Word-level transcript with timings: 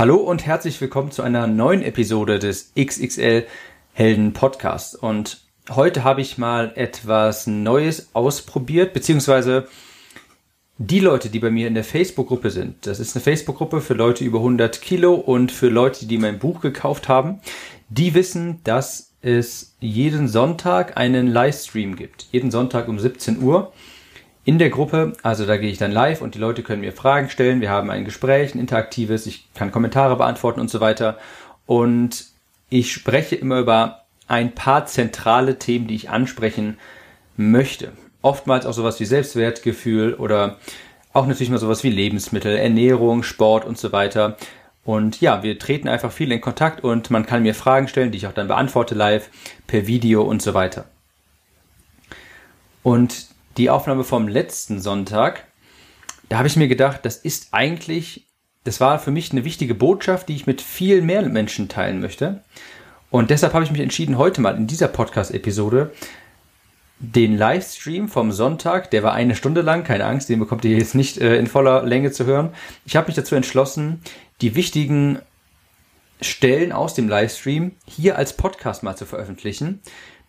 Hallo 0.00 0.16
und 0.16 0.46
herzlich 0.46 0.80
willkommen 0.80 1.10
zu 1.10 1.20
einer 1.20 1.46
neuen 1.46 1.82
Episode 1.82 2.38
des 2.38 2.72
XXL 2.74 3.44
Helden 3.92 4.32
Podcasts. 4.32 4.94
Und 4.94 5.42
heute 5.68 6.04
habe 6.04 6.22
ich 6.22 6.38
mal 6.38 6.72
etwas 6.74 7.46
Neues 7.46 8.08
ausprobiert, 8.14 8.94
beziehungsweise 8.94 9.68
die 10.78 11.00
Leute, 11.00 11.28
die 11.28 11.38
bei 11.38 11.50
mir 11.50 11.68
in 11.68 11.74
der 11.74 11.84
Facebook-Gruppe 11.84 12.50
sind. 12.50 12.86
Das 12.86 12.98
ist 12.98 13.14
eine 13.14 13.22
Facebook-Gruppe 13.22 13.82
für 13.82 13.92
Leute 13.92 14.24
über 14.24 14.38
100 14.38 14.80
Kilo 14.80 15.12
und 15.12 15.52
für 15.52 15.68
Leute, 15.68 16.06
die 16.06 16.16
mein 16.16 16.38
Buch 16.38 16.62
gekauft 16.62 17.10
haben. 17.10 17.40
Die 17.90 18.14
wissen, 18.14 18.60
dass 18.64 19.12
es 19.20 19.76
jeden 19.80 20.28
Sonntag 20.28 20.96
einen 20.96 21.26
Livestream 21.26 21.94
gibt. 21.96 22.26
Jeden 22.32 22.50
Sonntag 22.50 22.88
um 22.88 22.98
17 22.98 23.42
Uhr 23.42 23.70
in 24.44 24.58
der 24.58 24.70
Gruppe. 24.70 25.12
Also 25.22 25.46
da 25.46 25.56
gehe 25.56 25.70
ich 25.70 25.78
dann 25.78 25.92
live 25.92 26.22
und 26.22 26.34
die 26.34 26.38
Leute 26.38 26.62
können 26.62 26.80
mir 26.80 26.92
Fragen 26.92 27.28
stellen. 27.28 27.60
Wir 27.60 27.70
haben 27.70 27.90
ein 27.90 28.04
Gespräch, 28.04 28.54
ein 28.54 28.60
interaktives. 28.60 29.26
Ich 29.26 29.48
kann 29.54 29.72
Kommentare 29.72 30.16
beantworten 30.16 30.60
und 30.60 30.70
so 30.70 30.80
weiter. 30.80 31.18
Und 31.66 32.26
ich 32.68 32.92
spreche 32.92 33.36
immer 33.36 33.58
über 33.58 34.02
ein 34.28 34.54
paar 34.54 34.86
zentrale 34.86 35.58
Themen, 35.58 35.86
die 35.86 35.96
ich 35.96 36.10
ansprechen 36.10 36.78
möchte. 37.36 37.92
Oftmals 38.22 38.66
auch 38.66 38.72
sowas 38.72 39.00
wie 39.00 39.04
Selbstwertgefühl 39.04 40.14
oder 40.14 40.58
auch 41.12 41.26
natürlich 41.26 41.50
mal 41.50 41.58
sowas 41.58 41.82
wie 41.82 41.90
Lebensmittel, 41.90 42.56
Ernährung, 42.56 43.22
Sport 43.22 43.64
und 43.64 43.78
so 43.78 43.92
weiter. 43.92 44.36
Und 44.84 45.20
ja, 45.20 45.42
wir 45.42 45.58
treten 45.58 45.88
einfach 45.88 46.12
viel 46.12 46.30
in 46.32 46.40
Kontakt 46.40 46.82
und 46.84 47.10
man 47.10 47.26
kann 47.26 47.42
mir 47.42 47.54
Fragen 47.54 47.88
stellen, 47.88 48.12
die 48.12 48.18
ich 48.18 48.26
auch 48.26 48.32
dann 48.32 48.48
beantworte 48.48 48.94
live, 48.94 49.28
per 49.66 49.86
Video 49.86 50.22
und 50.22 50.42
so 50.42 50.54
weiter. 50.54 50.84
Und 52.82 53.29
die 53.56 53.70
Aufnahme 53.70 54.04
vom 54.04 54.28
letzten 54.28 54.80
Sonntag, 54.80 55.46
da 56.28 56.38
habe 56.38 56.48
ich 56.48 56.56
mir 56.56 56.68
gedacht, 56.68 57.00
das 57.02 57.16
ist 57.16 57.48
eigentlich, 57.52 58.28
das 58.64 58.80
war 58.80 58.98
für 58.98 59.10
mich 59.10 59.32
eine 59.32 59.44
wichtige 59.44 59.74
Botschaft, 59.74 60.28
die 60.28 60.36
ich 60.36 60.46
mit 60.46 60.60
viel 60.60 61.02
mehr 61.02 61.22
Menschen 61.22 61.68
teilen 61.68 62.00
möchte. 62.00 62.44
Und 63.10 63.30
deshalb 63.30 63.52
habe 63.54 63.64
ich 63.64 63.72
mich 63.72 63.80
entschieden, 63.80 64.18
heute 64.18 64.40
mal 64.40 64.56
in 64.56 64.68
dieser 64.68 64.88
Podcast-Episode 64.88 65.90
den 67.00 67.36
Livestream 67.36 68.08
vom 68.08 68.30
Sonntag, 68.30 68.90
der 68.90 69.02
war 69.02 69.14
eine 69.14 69.34
Stunde 69.34 69.62
lang, 69.62 69.84
keine 69.84 70.04
Angst, 70.04 70.28
den 70.28 70.38
bekommt 70.38 70.64
ihr 70.66 70.76
jetzt 70.76 70.94
nicht 70.94 71.18
äh, 71.18 71.36
in 71.36 71.46
voller 71.46 71.82
Länge 71.82 72.12
zu 72.12 72.26
hören. 72.26 72.50
Ich 72.84 72.94
habe 72.94 73.06
mich 73.06 73.16
dazu 73.16 73.34
entschlossen, 73.34 74.02
die 74.42 74.54
wichtigen 74.54 75.18
Stellen 76.20 76.72
aus 76.72 76.92
dem 76.92 77.08
Livestream 77.08 77.72
hier 77.86 78.18
als 78.18 78.36
Podcast 78.36 78.82
mal 78.82 78.96
zu 78.96 79.06
veröffentlichen. 79.06 79.80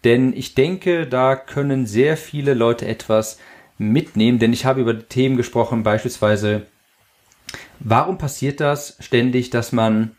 Denn 0.03 0.33
ich 0.33 0.55
denke, 0.55 1.07
da 1.07 1.35
können 1.35 1.85
sehr 1.85 2.17
viele 2.17 2.53
Leute 2.53 2.87
etwas 2.87 3.37
mitnehmen, 3.77 4.39
denn 4.39 4.53
ich 4.53 4.65
habe 4.65 4.81
über 4.81 5.07
Themen 5.07 5.37
gesprochen, 5.37 5.83
beispielsweise, 5.83 6.63
warum 7.79 8.17
passiert 8.17 8.59
das 8.59 8.97
ständig, 8.99 9.49
dass 9.49 9.71
man, 9.71 10.15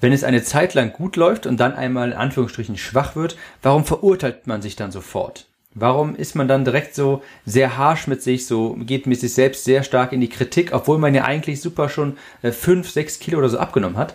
wenn 0.00 0.12
es 0.12 0.24
eine 0.24 0.42
Zeit 0.42 0.74
lang 0.74 0.92
gut 0.92 1.16
läuft 1.16 1.46
und 1.46 1.58
dann 1.58 1.74
einmal 1.74 2.12
in 2.12 2.16
Anführungsstrichen 2.16 2.76
schwach 2.76 3.16
wird, 3.16 3.36
warum 3.62 3.84
verurteilt 3.84 4.46
man 4.46 4.62
sich 4.62 4.76
dann 4.76 4.92
sofort? 4.92 5.46
Warum 5.76 6.14
ist 6.14 6.36
man 6.36 6.46
dann 6.46 6.64
direkt 6.64 6.94
so 6.94 7.22
sehr 7.44 7.76
harsh 7.76 8.06
mit 8.06 8.22
sich, 8.22 8.46
so 8.46 8.74
geht 8.78 9.08
mit 9.08 9.18
sich 9.18 9.34
selbst 9.34 9.64
sehr 9.64 9.82
stark 9.82 10.12
in 10.12 10.20
die 10.20 10.28
Kritik, 10.28 10.72
obwohl 10.72 10.98
man 10.98 11.14
ja 11.14 11.24
eigentlich 11.24 11.60
super 11.60 11.88
schon 11.88 12.16
äh, 12.42 12.52
fünf, 12.52 12.90
sechs 12.90 13.18
Kilo 13.18 13.38
oder 13.38 13.48
so 13.48 13.58
abgenommen 13.58 13.98
hat? 13.98 14.14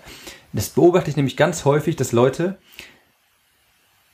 Das 0.54 0.70
beobachte 0.70 1.10
ich 1.10 1.18
nämlich 1.18 1.36
ganz 1.36 1.66
häufig, 1.66 1.98
dass 1.98 2.14
Leute 2.14 2.58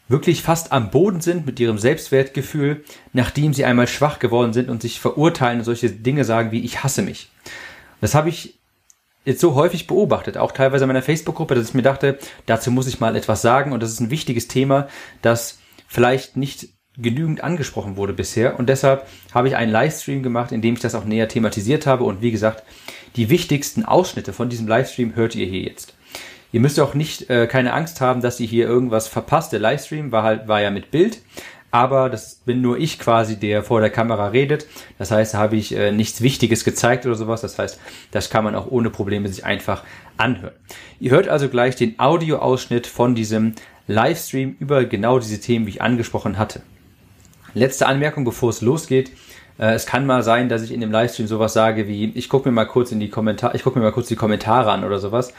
wirklich 0.08 0.44
fast 0.44 0.72
am 0.72 0.92
Boden 0.92 1.22
sind 1.22 1.46
mit 1.46 1.60
ihrem 1.60 1.78
Selbstwertgefühl, 1.78 2.84
nachdem 3.14 3.54
sie 3.54 3.66
einmal 3.66 3.88
schwach 3.88 4.20
geworden 4.20 4.54
sind 4.54 4.70
und 4.70 4.82
sich 4.82 5.00
verurteilen 5.00 5.60
und 5.60 5.66
solche 5.66 5.90
Dinge 5.90 6.24
sagen 6.24 6.52
wie 6.52 6.64
ich 6.64 6.84
hasse 6.84 7.02
mich. 7.02 7.32
Das 8.02 8.14
habe 8.14 8.30
ich 8.30 8.60
jetzt 9.26 9.42
so 9.42 9.56
häufig 9.56 9.88
beobachtet, 9.88 10.38
auch 10.38 10.52
teilweise 10.52 10.84
in 10.84 10.88
meiner 10.88 11.02
Facebook-Gruppe, 11.02 11.56
dass 11.56 11.70
ich 11.70 11.74
mir 11.74 11.82
dachte, 11.82 12.20
dazu 12.46 12.70
muss 12.70 12.88
ich 12.88 13.00
mal 13.00 13.16
etwas 13.16 13.42
sagen 13.42 13.72
und 13.72 13.82
das 13.82 13.92
ist 13.92 14.00
ein 14.00 14.12
wichtiges 14.12 14.48
Thema, 14.48 14.88
das 15.22 15.60
vielleicht 15.88 16.38
nicht 16.38 16.70
genügend 16.98 17.44
angesprochen 17.44 17.98
wurde 17.98 18.14
bisher. 18.14 18.58
Und 18.58 18.70
deshalb 18.70 19.08
habe 19.34 19.48
ich 19.48 19.56
einen 19.56 19.72
Livestream 19.72 20.24
gemacht, 20.24 20.52
in 20.52 20.62
dem 20.62 20.76
ich 20.76 20.80
das 20.80 20.96
auch 20.96 21.06
näher 21.06 21.28
thematisiert 21.28 21.86
habe. 21.88 22.04
Und 22.04 22.22
wie 22.22 22.32
gesagt, 22.32 22.64
die 23.16 23.30
wichtigsten 23.30 23.84
Ausschnitte 23.84 24.34
von 24.34 24.50
diesem 24.50 24.68
Livestream 24.68 25.16
hört 25.16 25.36
ihr 25.36 25.46
hier 25.46 25.62
jetzt. 25.62 25.94
Ihr 26.56 26.62
müsst 26.62 26.80
auch 26.80 26.94
nicht 26.94 27.30
äh, 27.30 27.48
keine 27.48 27.74
Angst 27.74 28.00
haben, 28.00 28.22
dass 28.22 28.40
ihr 28.40 28.48
hier 28.48 28.66
irgendwas 28.66 29.10
verpasst. 29.10 29.52
Der 29.52 29.60
Livestream 29.60 30.14
war 30.14 30.24
halt 30.24 30.48
war 30.48 30.62
ja 30.62 30.72
mit 30.72 30.90
Bild, 30.90 31.22
aber 31.70 32.10
das 32.10 32.36
bin 32.46 32.62
nur 32.62 32.78
ich 32.78 32.98
quasi, 32.98 33.36
der 33.38 33.62
vor 33.62 33.82
der 33.82 33.90
Kamera 33.90 34.28
redet. 34.28 34.66
Das 34.98 35.12
heißt, 35.12 35.34
da 35.34 35.40
habe 35.40 35.58
ich 35.58 35.76
äh, 35.76 35.92
nichts 35.92 36.22
Wichtiges 36.22 36.64
gezeigt 36.64 37.06
oder 37.06 37.16
sowas. 37.16 37.42
Das 37.42 37.60
heißt, 37.60 37.78
das 38.12 38.30
kann 38.30 38.46
man 38.46 38.56
auch 38.56 38.72
ohne 38.72 38.90
Probleme 38.90 39.28
sich 39.28 39.44
einfach 39.44 39.84
anhören. 40.16 40.54
Ihr 41.02 41.12
hört 41.12 41.28
also 41.28 41.50
gleich 41.50 41.76
den 41.76 42.00
Audioausschnitt 42.00 42.88
von 42.88 43.16
diesem 43.16 43.56
Livestream 43.88 44.56
über 44.58 44.86
genau 44.86 45.20
diese 45.20 45.42
Themen, 45.42 45.66
wie 45.66 45.72
ich 45.72 45.82
angesprochen 45.82 46.38
hatte. 46.38 46.62
Letzte 47.54 47.86
Anmerkung, 47.86 48.24
bevor 48.24 48.52
es 48.52 48.62
losgeht. 48.62 49.12
Äh, 49.58 49.74
es 49.74 49.86
kann 49.86 50.06
mal 50.06 50.24
sein, 50.24 50.50
dass 50.50 50.62
ich 50.62 50.72
in 50.72 50.80
dem 50.80 50.92
Livestream 50.94 51.28
sowas 51.28 51.52
sage 51.52 51.90
wie, 51.90 52.12
ich 52.16 52.30
gucke 52.30 52.48
mir 52.48 52.56
mal 52.56 52.66
kurz 52.66 52.94
in 52.94 53.02
die 53.02 53.10
Kommentare, 53.10 53.56
ich 53.56 53.64
gucke 53.64 53.78
mir 53.78 53.84
mal 53.84 53.92
kurz 53.92 54.08
die 54.08 54.16
Kommentare 54.16 54.72
an 54.72 54.84
oder 54.86 55.00
sowas. 55.00 55.34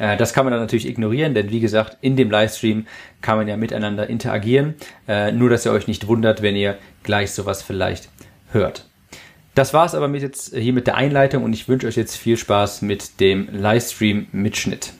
Äh, 0.00 0.16
das 0.16 0.32
kann 0.32 0.46
man 0.46 0.52
dann 0.52 0.62
natürlich 0.62 0.88
ignorieren, 0.88 1.34
denn 1.34 1.50
wie 1.50 1.60
gesagt, 1.60 1.98
in 2.00 2.16
dem 2.16 2.30
Livestream 2.30 2.86
kann 3.20 3.36
man 3.36 3.46
ja 3.46 3.56
miteinander 3.56 4.08
interagieren. 4.08 4.74
Äh, 5.06 5.30
nur, 5.32 5.50
dass 5.50 5.66
ihr 5.66 5.72
euch 5.72 5.86
nicht 5.86 6.08
wundert, 6.08 6.40
wenn 6.40 6.56
ihr 6.56 6.78
gleich 7.02 7.32
sowas 7.32 7.62
vielleicht 7.62 8.08
hört. 8.50 8.86
Das 9.54 9.74
war's 9.74 9.94
aber 9.94 10.08
mit 10.08 10.22
jetzt 10.22 10.56
hier 10.56 10.72
mit 10.72 10.86
der 10.86 10.96
Einleitung 10.96 11.44
und 11.44 11.52
ich 11.52 11.68
wünsche 11.68 11.86
euch 11.86 11.96
jetzt 11.96 12.16
viel 12.16 12.38
Spaß 12.38 12.82
mit 12.82 13.20
dem 13.20 13.48
Livestream-Mitschnitt. 13.52 14.94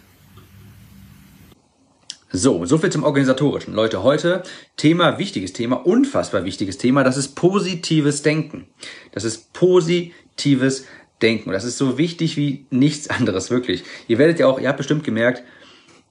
So, 2.33 2.65
so 2.65 2.79
viel 2.79 2.91
zum 2.91 3.03
Organisatorischen. 3.03 3.75
Leute, 3.75 4.03
heute 4.03 4.43
Thema, 4.77 5.19
wichtiges 5.19 5.53
Thema, 5.53 5.85
unfassbar 5.87 6.45
wichtiges 6.45 6.79
Thema, 6.79 7.03
das 7.05 7.17
ist 7.17 7.35
positives 7.35 8.23
Denken. 8.23 8.67
Das 9.13 9.25
ist 9.25 9.53
positives 9.53 10.85
Denken. 11.23 11.53
das 11.53 11.65
ist 11.65 11.79
so 11.79 11.99
wichtig 11.99 12.37
wie 12.37 12.67
nichts 12.71 13.11
anderes, 13.11 13.51
wirklich. 13.51 13.85
Ihr 14.09 14.19
werdet 14.19 14.39
ja 14.39 14.47
auch, 14.47 14.61
ihr 14.61 14.69
habt 14.69 14.79
bestimmt 14.79 15.05
gemerkt, 15.05 15.43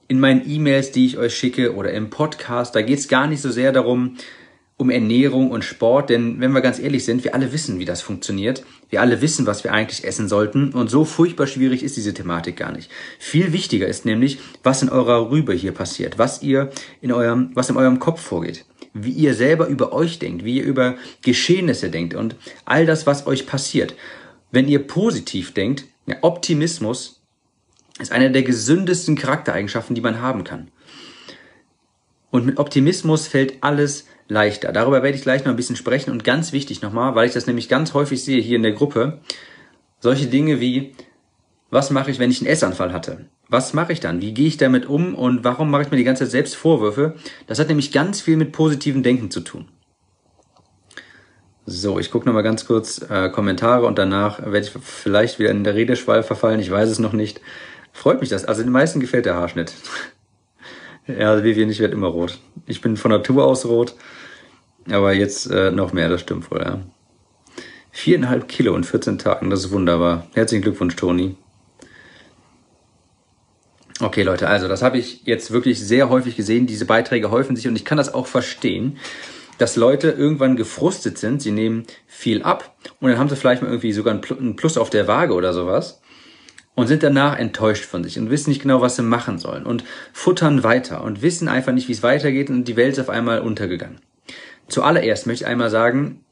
in 0.08 0.18
meinen 0.18 0.42
E-Mails, 0.48 0.90
die 0.90 1.06
ich 1.06 1.18
euch 1.18 1.36
schicke 1.36 1.74
oder 1.74 1.92
im 1.92 2.10
Podcast, 2.10 2.74
da 2.74 2.82
geht 2.82 2.98
es 2.98 3.08
gar 3.08 3.28
nicht 3.28 3.40
so 3.40 3.50
sehr 3.50 3.70
darum, 3.72 4.16
um 4.80 4.90
Ernährung 4.90 5.50
und 5.50 5.62
Sport, 5.62 6.08
denn 6.08 6.40
wenn 6.40 6.52
wir 6.52 6.62
ganz 6.62 6.78
ehrlich 6.78 7.04
sind, 7.04 7.22
wir 7.22 7.34
alle 7.34 7.52
wissen, 7.52 7.78
wie 7.78 7.84
das 7.84 8.00
funktioniert. 8.00 8.64
Wir 8.88 9.02
alle 9.02 9.20
wissen, 9.20 9.46
was 9.46 9.62
wir 9.62 9.74
eigentlich 9.74 10.04
essen 10.04 10.26
sollten 10.26 10.72
und 10.72 10.88
so 10.88 11.04
furchtbar 11.04 11.46
schwierig 11.46 11.82
ist 11.82 11.98
diese 11.98 12.14
Thematik 12.14 12.56
gar 12.56 12.72
nicht. 12.72 12.90
Viel 13.18 13.52
wichtiger 13.52 13.86
ist 13.86 14.06
nämlich, 14.06 14.38
was 14.62 14.80
in 14.80 14.88
eurer 14.88 15.30
Rübe 15.30 15.52
hier 15.52 15.72
passiert, 15.72 16.18
was 16.18 16.42
ihr 16.42 16.70
in 17.02 17.12
eurem, 17.12 17.50
was 17.54 17.68
in 17.68 17.76
eurem 17.76 17.98
Kopf 17.98 18.22
vorgeht, 18.22 18.64
wie 18.94 19.12
ihr 19.12 19.34
selber 19.34 19.66
über 19.66 19.92
euch 19.92 20.18
denkt, 20.18 20.44
wie 20.44 20.56
ihr 20.56 20.64
über 20.64 20.96
Geschehnisse 21.22 21.90
denkt 21.90 22.14
und 22.14 22.34
all 22.64 22.86
das, 22.86 23.06
was 23.06 23.26
euch 23.26 23.46
passiert. 23.46 23.94
Wenn 24.50 24.68
ihr 24.68 24.86
positiv 24.86 25.54
denkt, 25.54 25.84
ja, 26.06 26.16
Optimismus 26.22 27.20
ist 27.98 28.12
eine 28.12 28.30
der 28.30 28.42
gesündesten 28.42 29.16
Charaktereigenschaften, 29.16 29.94
die 29.94 30.00
man 30.00 30.20
haben 30.20 30.44
kann. 30.44 30.70
Und 32.30 32.46
mit 32.46 32.58
Optimismus 32.58 33.26
fällt 33.26 33.62
alles 33.62 34.06
leichter. 34.28 34.72
Darüber 34.72 35.02
werde 35.02 35.16
ich 35.16 35.22
gleich 35.22 35.44
noch 35.44 35.50
ein 35.50 35.56
bisschen 35.56 35.76
sprechen 35.76 36.10
und 36.10 36.24
ganz 36.24 36.52
wichtig 36.52 36.82
nochmal, 36.82 37.14
weil 37.14 37.26
ich 37.26 37.34
das 37.34 37.46
nämlich 37.46 37.68
ganz 37.68 37.94
häufig 37.94 38.24
sehe 38.24 38.40
hier 38.40 38.56
in 38.56 38.62
der 38.62 38.72
Gruppe, 38.72 39.20
solche 39.98 40.28
Dinge 40.28 40.60
wie, 40.60 40.94
was 41.70 41.90
mache 41.90 42.10
ich, 42.10 42.18
wenn 42.18 42.30
ich 42.30 42.40
einen 42.40 42.50
Essanfall 42.50 42.92
hatte? 42.92 43.26
Was 43.48 43.74
mache 43.74 43.92
ich 43.92 44.00
dann? 44.00 44.20
Wie 44.20 44.32
gehe 44.32 44.46
ich 44.46 44.56
damit 44.56 44.86
um 44.86 45.14
und 45.14 45.42
warum 45.42 45.70
mache 45.70 45.82
ich 45.82 45.90
mir 45.90 45.96
die 45.96 46.04
ganze 46.04 46.24
Zeit 46.24 46.30
selbst 46.30 46.54
Vorwürfe? 46.54 47.16
Das 47.48 47.58
hat 47.58 47.68
nämlich 47.68 47.90
ganz 47.90 48.20
viel 48.20 48.36
mit 48.36 48.52
positivem 48.52 49.02
Denken 49.02 49.30
zu 49.30 49.40
tun. 49.40 49.68
So, 51.72 52.00
ich 52.00 52.10
gucke 52.10 52.26
nochmal 52.26 52.42
ganz 52.42 52.66
kurz 52.66 53.00
äh, 53.08 53.28
Kommentare 53.28 53.86
und 53.86 53.96
danach 53.96 54.40
werde 54.40 54.66
ich 54.66 54.72
vielleicht 54.82 55.38
wieder 55.38 55.50
in 55.50 55.62
der 55.62 55.76
Redeschwall 55.76 56.24
verfallen. 56.24 56.58
Ich 56.58 56.68
weiß 56.68 56.88
es 56.90 56.98
noch 56.98 57.12
nicht. 57.12 57.40
Freut 57.92 58.20
mich 58.20 58.28
das. 58.28 58.44
Also 58.44 58.64
den 58.64 58.72
meisten 58.72 58.98
gefällt 58.98 59.24
der 59.24 59.36
Haarschnitt. 59.36 59.72
ja, 61.06 61.30
also 61.30 61.44
Vivian, 61.44 61.70
ich 61.70 61.78
werde 61.78 61.94
immer 61.94 62.08
rot. 62.08 62.40
Ich 62.66 62.80
bin 62.80 62.96
von 62.96 63.12
Natur 63.12 63.44
aus 63.44 63.66
rot. 63.66 63.94
Aber 64.90 65.12
jetzt 65.12 65.48
äh, 65.48 65.70
noch 65.70 65.92
mehr, 65.92 66.08
das 66.08 66.22
stimmt 66.22 66.50
wohl, 66.50 66.60
ja. 66.60 66.80
Viereinhalb 67.92 68.48
Kilo 68.48 68.74
in 68.74 68.82
14 68.82 69.18
Tagen, 69.18 69.48
das 69.48 69.66
ist 69.66 69.70
wunderbar. 69.70 70.26
Herzlichen 70.34 70.62
Glückwunsch, 70.62 70.96
Toni. 70.96 71.36
Okay, 74.00 74.24
Leute, 74.24 74.48
also 74.48 74.66
das 74.66 74.82
habe 74.82 74.98
ich 74.98 75.22
jetzt 75.24 75.52
wirklich 75.52 75.78
sehr 75.78 76.08
häufig 76.08 76.34
gesehen. 76.34 76.66
Diese 76.66 76.84
Beiträge 76.84 77.30
häufen 77.30 77.54
sich 77.54 77.68
und 77.68 77.76
ich 77.76 77.84
kann 77.84 77.98
das 77.98 78.12
auch 78.12 78.26
verstehen, 78.26 78.98
dass 79.60 79.76
Leute 79.76 80.10
irgendwann 80.10 80.56
gefrustet 80.56 81.18
sind. 81.18 81.42
Sie 81.42 81.50
nehmen 81.50 81.84
viel 82.06 82.42
ab 82.42 82.74
und 82.98 83.10
dann 83.10 83.18
haben 83.18 83.28
sie 83.28 83.36
vielleicht 83.36 83.60
mal 83.60 83.68
irgendwie 83.68 83.92
sogar 83.92 84.14
einen 84.14 84.56
Plus 84.56 84.78
auf 84.78 84.88
der 84.88 85.06
Waage 85.06 85.34
oder 85.34 85.52
sowas 85.52 86.00
und 86.74 86.86
sind 86.86 87.02
danach 87.02 87.38
enttäuscht 87.38 87.84
von 87.84 88.02
sich 88.02 88.18
und 88.18 88.30
wissen 88.30 88.48
nicht 88.48 88.62
genau, 88.62 88.80
was 88.80 88.96
sie 88.96 89.02
machen 89.02 89.38
sollen 89.38 89.66
und 89.66 89.84
futtern 90.14 90.62
weiter 90.62 91.04
und 91.04 91.20
wissen 91.20 91.46
einfach 91.46 91.72
nicht, 91.72 91.88
wie 91.88 91.92
es 91.92 92.02
weitergeht 92.02 92.48
und 92.48 92.64
die 92.64 92.76
Welt 92.76 92.94
ist 92.94 93.00
auf 93.00 93.10
einmal 93.10 93.40
untergegangen. 93.40 94.00
Zuallererst 94.68 95.26
möchte 95.26 95.44
ich 95.44 95.50
einmal 95.50 95.68
sagen, 95.68 96.24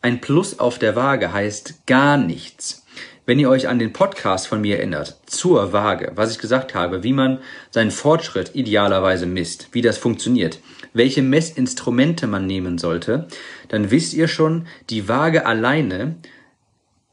ein 0.00 0.20
Plus 0.20 0.58
auf 0.58 0.80
der 0.80 0.96
Waage 0.96 1.32
heißt 1.32 1.86
gar 1.86 2.16
nichts. 2.16 2.84
wenn 3.24 3.38
ihr 3.38 3.48
euch 3.48 3.68
an 3.68 3.78
den 3.78 3.92
Podcast 3.92 4.48
von 4.48 4.60
mir 4.60 4.78
erinnert, 4.78 5.16
zur 5.26 5.72
Waage, 5.72 6.10
was 6.16 6.32
ich 6.32 6.40
gesagt 6.40 6.74
habe, 6.74 7.04
wie 7.04 7.12
man 7.12 7.38
seinen 7.70 7.92
Fortschritt 7.92 8.50
idealerweise 8.54 9.26
misst, 9.26 9.68
wie 9.70 9.80
das 9.80 9.96
funktioniert, 9.96 10.58
welche 10.94 11.22
Messinstrumente 11.22 12.26
man 12.26 12.46
nehmen 12.46 12.78
sollte, 12.78 13.28
dann 13.68 13.90
wisst 13.90 14.14
ihr 14.14 14.28
schon, 14.28 14.66
die 14.90 15.08
Waage 15.08 15.46
alleine 15.46 16.16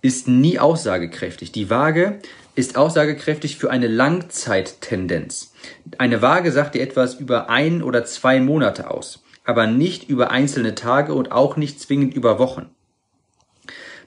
ist 0.02 0.28
nie 0.28 0.60
aussagekräftig. 0.60 1.52
Die 1.52 1.70
Waage 1.70 2.20
ist 2.56 2.78
aussagekräftig 2.78 3.58
für 3.58 3.70
eine 3.70 3.88
Langzeittendenz. 3.88 5.54
Eine 5.98 6.22
Waage 6.22 6.52
sagt 6.52 6.76
dir 6.76 6.82
etwas 6.82 7.16
über 7.16 7.50
ein 7.50 7.84
oder 7.84 8.06
zwei 8.06 8.40
Monate 8.40 8.90
aus, 8.92 9.24
aber 9.46 9.68
nicht 9.68 10.10
über 10.10 10.32
einzelne 10.32 10.76
Tage 10.76 11.14
und 11.14 11.32
auch 11.32 11.58
nicht 11.58 11.80
zwingend 11.80 12.14
über 12.14 12.40
Wochen. 12.40 12.70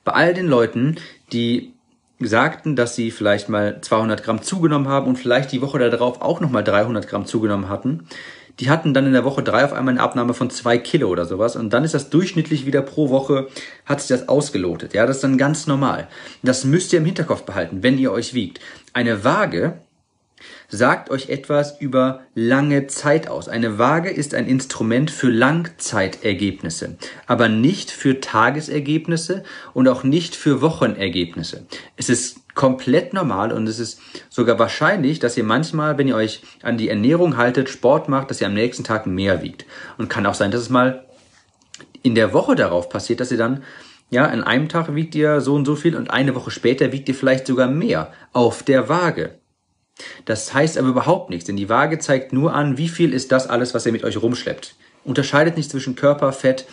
Bei 0.05 0.13
all 0.13 0.35
den 0.35 0.49
Leuten, 0.49 0.97
die 1.33 1.73
sagten, 2.21 2.77
dass 2.77 2.97
sie 2.97 3.11
vielleicht 3.11 3.49
mal 3.49 3.81
200 3.81 4.23
Gramm 4.23 4.43
zugenommen 4.43 4.89
haben 4.89 5.07
und 5.07 5.17
vielleicht 5.17 5.53
die 5.53 5.61
Woche 5.61 5.79
darauf 5.79 6.21
auch 6.21 6.41
nochmal 6.41 6.65
300 6.65 7.09
Gramm 7.09 7.27
zugenommen 7.27 7.69
hatten, 7.69 8.07
die 8.61 8.71
hatten 8.71 8.95
dann 8.95 9.07
in 9.07 9.13
der 9.13 9.25
Woche 9.25 9.43
drei 9.43 9.65
auf 9.65 9.73
einmal 9.73 9.95
eine 9.95 10.03
Abnahme 10.03 10.35
von 10.35 10.51
zwei 10.51 10.79
Kilo 10.79 11.09
oder 11.09 11.25
sowas 11.25 11.57
und 11.57 11.73
dann 11.73 11.85
ist 11.85 11.95
das 11.95 12.11
durchschnittlich 12.11 12.67
wieder 12.67 12.83
pro 12.83 13.11
Woche, 13.11 13.49
hat 13.87 14.01
sich 14.01 14.09
das 14.09 14.29
ausgelotet. 14.29 14.95
Ja, 14.95 15.07
das 15.07 15.17
ist 15.17 15.25
dann 15.25 15.39
ganz 15.39 15.67
normal. 15.67 16.09
Das 16.43 16.65
müsst 16.65 16.93
ihr 16.93 16.99
im 16.99 17.05
Hinterkopf 17.05 17.43
behalten, 17.43 17.83
wenn 17.83 17.99
ihr 17.99 18.13
euch 18.13 18.35
wiegt. 18.35 18.61
Eine 18.93 19.25
Waage 19.25 19.79
sagt 20.69 21.11
euch 21.11 21.29
etwas 21.29 21.81
über 21.81 22.21
lange 22.35 22.87
Zeit 22.87 23.29
aus. 23.29 23.49
Eine 23.49 23.79
Waage 23.79 24.11
ist 24.11 24.35
ein 24.35 24.47
Instrument 24.47 25.11
für 25.11 25.31
Langzeitergebnisse, 25.31 26.97
aber 27.27 27.49
nicht 27.49 27.91
für 27.91 28.21
Tagesergebnisse 28.21 29.45
und 29.75 29.89
auch 29.89 30.03
nicht 30.03 30.37
für 30.37 30.63
Wochenergebnisse. 30.63 31.67
Es 31.97 32.09
ist 32.09 32.43
komplett 32.55 33.15
normal 33.15 33.53
und 33.53 33.67
es 33.67 33.79
ist 33.79 34.01
sogar 34.29 34.59
wahrscheinlich, 34.59 35.19
dass 35.19 35.37
ihr 35.37 35.45
manchmal, 35.45 35.99
wenn 35.99 36.09
ihr 36.09 36.17
euch 36.17 36.43
an 36.63 36.77
die 36.77 36.89
Ernährung 36.89 37.37
haltet, 37.37 37.69
Sport 37.69 38.09
macht, 38.09 38.31
dass 38.31 38.41
ihr 38.41 38.47
am 38.47 38.55
nächsten 38.55 38.85
Tag 38.85 39.07
mehr 39.07 39.43
wiegt. 39.43 39.65
Und 39.99 40.11
kann 40.11 40.27
auch 40.27 40.35
sein, 40.35 40.51
dass 40.51 40.61
es 40.61 40.71
mal 40.71 41.07
in 42.03 42.15
der 42.15 42.33
Woche 42.33 42.55
darauf 42.55 42.89
passiert, 42.89 43.21
dass 43.21 43.33
ihr 43.33 43.39
dann, 43.39 43.63
ja, 44.11 44.27
an 44.27 44.45
einem 44.45 44.69
Tag 44.69 44.95
wiegt 44.95 45.15
ihr 45.15 45.41
so 45.41 45.55
und 45.55 45.65
so 45.65 45.77
viel 45.77 45.97
und 45.97 46.11
eine 46.11 46.35
Woche 46.35 46.51
später 46.51 46.93
wiegt 46.93 47.09
ihr 47.09 47.15
vielleicht 47.15 47.47
sogar 47.47 47.69
mehr 47.69 48.13
auf 48.33 48.63
der 48.63 48.89
Waage. 48.89 49.39
Das 50.25 50.53
heißt 50.55 50.79
aber 50.79 50.89
überhaupt 50.89 51.31
nichts, 51.31 51.47
denn 51.47 51.57
die 51.57 51.69
Waage 51.69 51.99
zeigt 51.99 52.33
nur 52.33 52.55
an, 52.55 52.79
wie 52.79 52.89
viel 52.89 53.13
ist 53.13 53.33
das 53.33 53.49
alles, 53.49 53.75
was 53.75 53.87
ihr 53.87 53.93
mit 53.93 54.05
euch 54.05 54.21
rumschleppt. 54.21 54.75
Unterscheidet 55.05 55.57
nicht 55.57 55.71
zwischen 55.71 55.97
Körper, 55.97 56.33
Fett, 56.33 56.67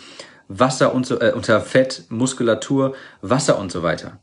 Wasser 0.48 0.94
und 0.94 1.06
so, 1.06 1.20
äh, 1.20 1.32
unter 1.32 1.60
Fett, 1.60 2.04
Muskulatur, 2.08 2.94
Wasser 3.22 3.58
und 3.58 3.72
so 3.72 3.82
weiter 3.82 4.18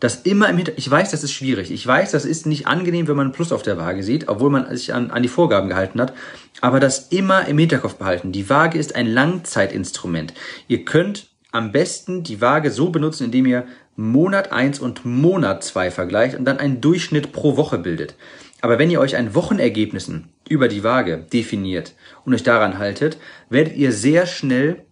das 0.00 0.16
immer 0.22 0.48
im 0.48 0.56
Hintergrund, 0.56 0.78
ich 0.78 0.90
weiß, 0.90 1.10
das 1.10 1.24
ist 1.24 1.32
schwierig. 1.32 1.72
Ich 1.72 1.84
weiß, 1.84 2.12
das 2.12 2.24
ist 2.24 2.46
nicht 2.46 2.66
angenehm, 2.66 3.08
wenn 3.08 3.16
man 3.16 3.28
ein 3.28 3.32
Plus 3.32 3.50
auf 3.50 3.62
der 3.62 3.78
Waage 3.78 4.04
sieht, 4.04 4.28
obwohl 4.28 4.50
man 4.50 4.74
sich 4.76 4.94
an, 4.94 5.10
an 5.10 5.22
die 5.22 5.28
Vorgaben 5.28 5.68
gehalten 5.68 6.00
hat. 6.00 6.12
Aber 6.60 6.78
das 6.78 7.08
immer 7.08 7.46
im 7.48 7.58
Hinterkopf 7.58 7.96
behalten. 7.96 8.30
Die 8.30 8.48
Waage 8.48 8.78
ist 8.78 8.94
ein 8.94 9.08
Langzeitinstrument. 9.08 10.34
Ihr 10.68 10.84
könnt 10.84 11.28
am 11.50 11.72
besten 11.72 12.22
die 12.22 12.40
Waage 12.40 12.70
so 12.70 12.90
benutzen, 12.90 13.24
indem 13.24 13.46
ihr 13.46 13.66
Monat 14.00 14.52
eins 14.52 14.78
und 14.78 15.04
Monat 15.04 15.64
zwei 15.64 15.90
vergleicht 15.90 16.36
und 16.36 16.44
dann 16.44 16.58
einen 16.58 16.80
Durchschnitt 16.80 17.32
pro 17.32 17.56
Woche 17.56 17.78
bildet. 17.78 18.14
Aber 18.60 18.78
wenn 18.78 18.92
ihr 18.92 19.00
euch 19.00 19.16
ein 19.16 19.34
Wochenergebnissen 19.34 20.28
über 20.48 20.68
die 20.68 20.84
Waage 20.84 21.18
definiert 21.32 21.94
und 22.24 22.32
euch 22.32 22.44
daran 22.44 22.78
haltet, 22.78 23.18
werdet 23.50 23.76
ihr 23.76 23.90
sehr 23.90 24.26
schnell 24.26 24.84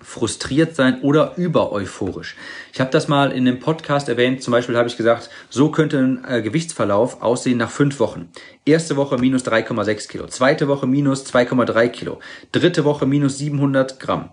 frustriert 0.00 0.76
sein 0.76 1.02
oder 1.02 1.34
über 1.38 1.72
euphorisch. 1.72 2.36
Ich 2.72 2.80
habe 2.80 2.92
das 2.92 3.08
mal 3.08 3.32
in 3.32 3.46
dem 3.46 3.58
Podcast 3.58 4.08
erwähnt, 4.08 4.44
zum 4.44 4.52
Beispiel 4.52 4.76
habe 4.76 4.88
ich 4.88 4.96
gesagt, 4.96 5.28
so 5.48 5.72
könnte 5.72 5.98
ein 5.98 6.24
äh, 6.24 6.40
Gewichtsverlauf 6.40 7.22
aussehen 7.22 7.58
nach 7.58 7.70
fünf 7.70 7.98
Wochen. 7.98 8.28
Erste 8.64 8.96
Woche 8.96 9.18
minus 9.18 9.44
3,6 9.44 10.06
Kilo, 10.06 10.28
zweite 10.28 10.68
Woche 10.68 10.86
minus 10.86 11.26
2,3 11.26 11.88
Kilo, 11.88 12.20
dritte 12.52 12.84
Woche 12.84 13.06
minus 13.06 13.38
700 13.38 13.98
Gramm, 13.98 14.30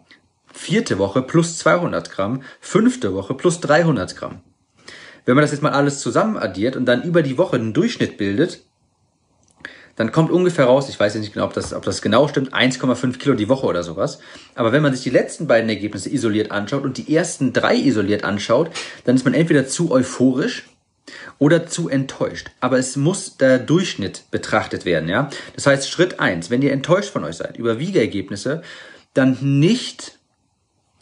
vierte 0.53 0.97
Woche 0.97 1.21
plus 1.21 1.57
200 1.57 2.11
Gramm, 2.11 2.43
fünfte 2.59 3.13
Woche 3.13 3.33
plus 3.33 3.59
300 3.59 4.15
Gramm. 4.15 4.41
Wenn 5.25 5.35
man 5.35 5.43
das 5.43 5.51
jetzt 5.51 5.61
mal 5.61 5.73
alles 5.73 5.99
zusammen 5.99 6.37
addiert 6.37 6.75
und 6.75 6.85
dann 6.85 7.03
über 7.03 7.21
die 7.21 7.37
Woche 7.37 7.57
einen 7.57 7.73
Durchschnitt 7.73 8.17
bildet, 8.17 8.61
dann 9.97 10.11
kommt 10.11 10.31
ungefähr 10.31 10.65
raus, 10.65 10.89
ich 10.89 10.99
weiß 10.99 11.15
ja 11.15 11.19
nicht 11.19 11.33
genau, 11.33 11.45
ob 11.45 11.53
das, 11.53 11.73
ob 11.73 11.83
das 11.83 12.01
genau 12.01 12.27
stimmt, 12.27 12.53
1,5 12.53 13.17
Kilo 13.17 13.35
die 13.35 13.49
Woche 13.49 13.65
oder 13.65 13.83
sowas. 13.83 14.19
Aber 14.53 14.71
wenn 14.71 14.83
man 14.83 14.93
sich 14.93 15.03
die 15.03 15.09
letzten 15.09 15.47
beiden 15.47 15.67
Ergebnisse 15.69 16.09
isoliert 16.13 16.51
anschaut 16.51 16.83
und 16.83 16.97
die 16.97 17.13
ersten 17.13 17.51
drei 17.51 17.75
isoliert 17.75 18.23
anschaut, 18.23 18.69
dann 19.05 19.15
ist 19.15 19.25
man 19.25 19.33
entweder 19.33 19.67
zu 19.67 19.91
euphorisch 19.91 20.69
oder 21.39 21.65
zu 21.65 21.89
enttäuscht. 21.89 22.51
Aber 22.59 22.77
es 22.77 22.95
muss 22.95 23.37
der 23.37 23.57
Durchschnitt 23.57 24.25
betrachtet 24.29 24.85
werden, 24.85 25.09
ja. 25.09 25.29
Das 25.55 25.65
heißt, 25.65 25.89
Schritt 25.89 26.19
eins: 26.19 26.49
wenn 26.51 26.61
ihr 26.61 26.73
enttäuscht 26.73 27.09
von 27.09 27.23
euch 27.23 27.37
seid 27.37 27.57
über 27.57 27.79
Wiegeergebnisse, 27.79 28.61
dann 29.13 29.37
nicht 29.41 30.16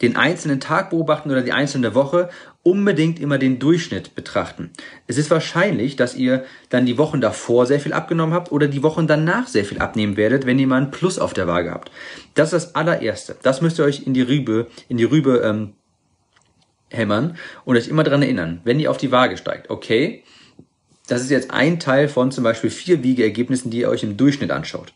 den 0.02 0.16
einzelnen 0.16 0.60
Tag 0.60 0.90
beobachten 0.90 1.30
oder 1.30 1.42
die 1.42 1.52
einzelne 1.52 1.94
Woche, 1.94 2.28
unbedingt 2.62 3.20
immer 3.20 3.38
den 3.38 3.58
Durchschnitt 3.58 4.14
betrachten. 4.14 4.70
Es 5.06 5.18
ist 5.18 5.30
wahrscheinlich, 5.30 5.96
dass 5.96 6.16
ihr 6.16 6.44
dann 6.68 6.84
die 6.84 6.98
Wochen 6.98 7.20
davor 7.20 7.64
sehr 7.64 7.80
viel 7.80 7.92
abgenommen 7.92 8.34
habt 8.34 8.52
oder 8.52 8.68
die 8.68 8.82
Wochen 8.82 9.06
danach 9.06 9.46
sehr 9.46 9.64
viel 9.64 9.78
abnehmen 9.78 10.16
werdet, 10.16 10.46
wenn 10.46 10.58
ihr 10.58 10.66
mal 10.66 10.80
ein 10.80 10.90
Plus 10.90 11.18
auf 11.18 11.32
der 11.32 11.46
Waage 11.46 11.70
habt. 11.70 11.90
Das 12.34 12.52
ist 12.52 12.64
das 12.64 12.74
allererste. 12.74 13.36
Das 13.42 13.62
müsst 13.62 13.78
ihr 13.78 13.84
euch 13.84 14.06
in 14.06 14.14
die 14.14 14.22
Rübe, 14.22 14.66
in 14.88 14.96
die 14.96 15.04
Rübe 15.04 15.42
ähm, 15.44 15.74
hämmern 16.90 17.36
und 17.64 17.76
euch 17.76 17.88
immer 17.88 18.04
dran 18.04 18.22
erinnern, 18.22 18.60
wenn 18.64 18.80
ihr 18.80 18.90
auf 18.90 18.98
die 18.98 19.12
Waage 19.12 19.36
steigt. 19.36 19.70
Okay, 19.70 20.24
das 21.06 21.22
ist 21.22 21.30
jetzt 21.30 21.52
ein 21.52 21.78
Teil 21.78 22.08
von 22.08 22.32
zum 22.32 22.44
Beispiel 22.44 22.70
vier 22.70 23.02
Wiegeergebnissen, 23.02 23.70
die 23.70 23.78
ihr 23.78 23.88
euch 23.88 24.02
im 24.02 24.16
Durchschnitt 24.16 24.50
anschaut. 24.50 24.92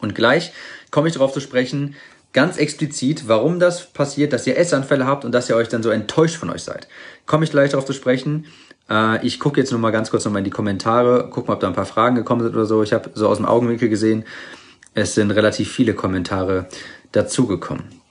Und 0.00 0.16
gleich 0.16 0.52
komme 0.90 1.06
ich 1.06 1.14
darauf 1.14 1.32
zu 1.32 1.40
sprechen, 1.40 1.94
ganz 2.32 2.56
explizit, 2.56 3.28
warum 3.28 3.58
das 3.58 3.86
passiert, 3.86 4.32
dass 4.32 4.46
ihr 4.46 4.56
Essanfälle 4.56 5.06
habt 5.06 5.24
und 5.24 5.32
dass 5.32 5.48
ihr 5.48 5.56
euch 5.56 5.68
dann 5.68 5.82
so 5.82 5.90
enttäuscht 5.90 6.36
von 6.36 6.50
euch 6.50 6.62
seid. 6.62 6.88
Komme 7.26 7.44
ich 7.44 7.50
gleich 7.50 7.70
darauf 7.70 7.84
zu 7.84 7.92
sprechen. 7.92 8.46
Äh, 8.88 9.24
ich 9.26 9.38
gucke 9.38 9.60
jetzt 9.60 9.70
nur 9.70 9.80
mal 9.80 9.90
ganz 9.90 10.10
kurz 10.10 10.24
nochmal 10.24 10.40
in 10.40 10.44
die 10.44 10.50
Kommentare, 10.50 11.28
guck 11.30 11.48
mal, 11.48 11.54
ob 11.54 11.60
da 11.60 11.68
ein 11.68 11.74
paar 11.74 11.86
Fragen 11.86 12.16
gekommen 12.16 12.42
sind 12.42 12.54
oder 12.54 12.66
so. 12.66 12.82
Ich 12.82 12.92
habe 12.92 13.10
so 13.14 13.28
aus 13.28 13.36
dem 13.36 13.46
Augenwinkel 13.46 13.88
gesehen, 13.88 14.24
es 14.94 15.14
sind 15.14 15.30
relativ 15.30 15.70
viele 15.72 15.94
Kommentare 15.94 16.66
dazugekommen. 17.12 18.01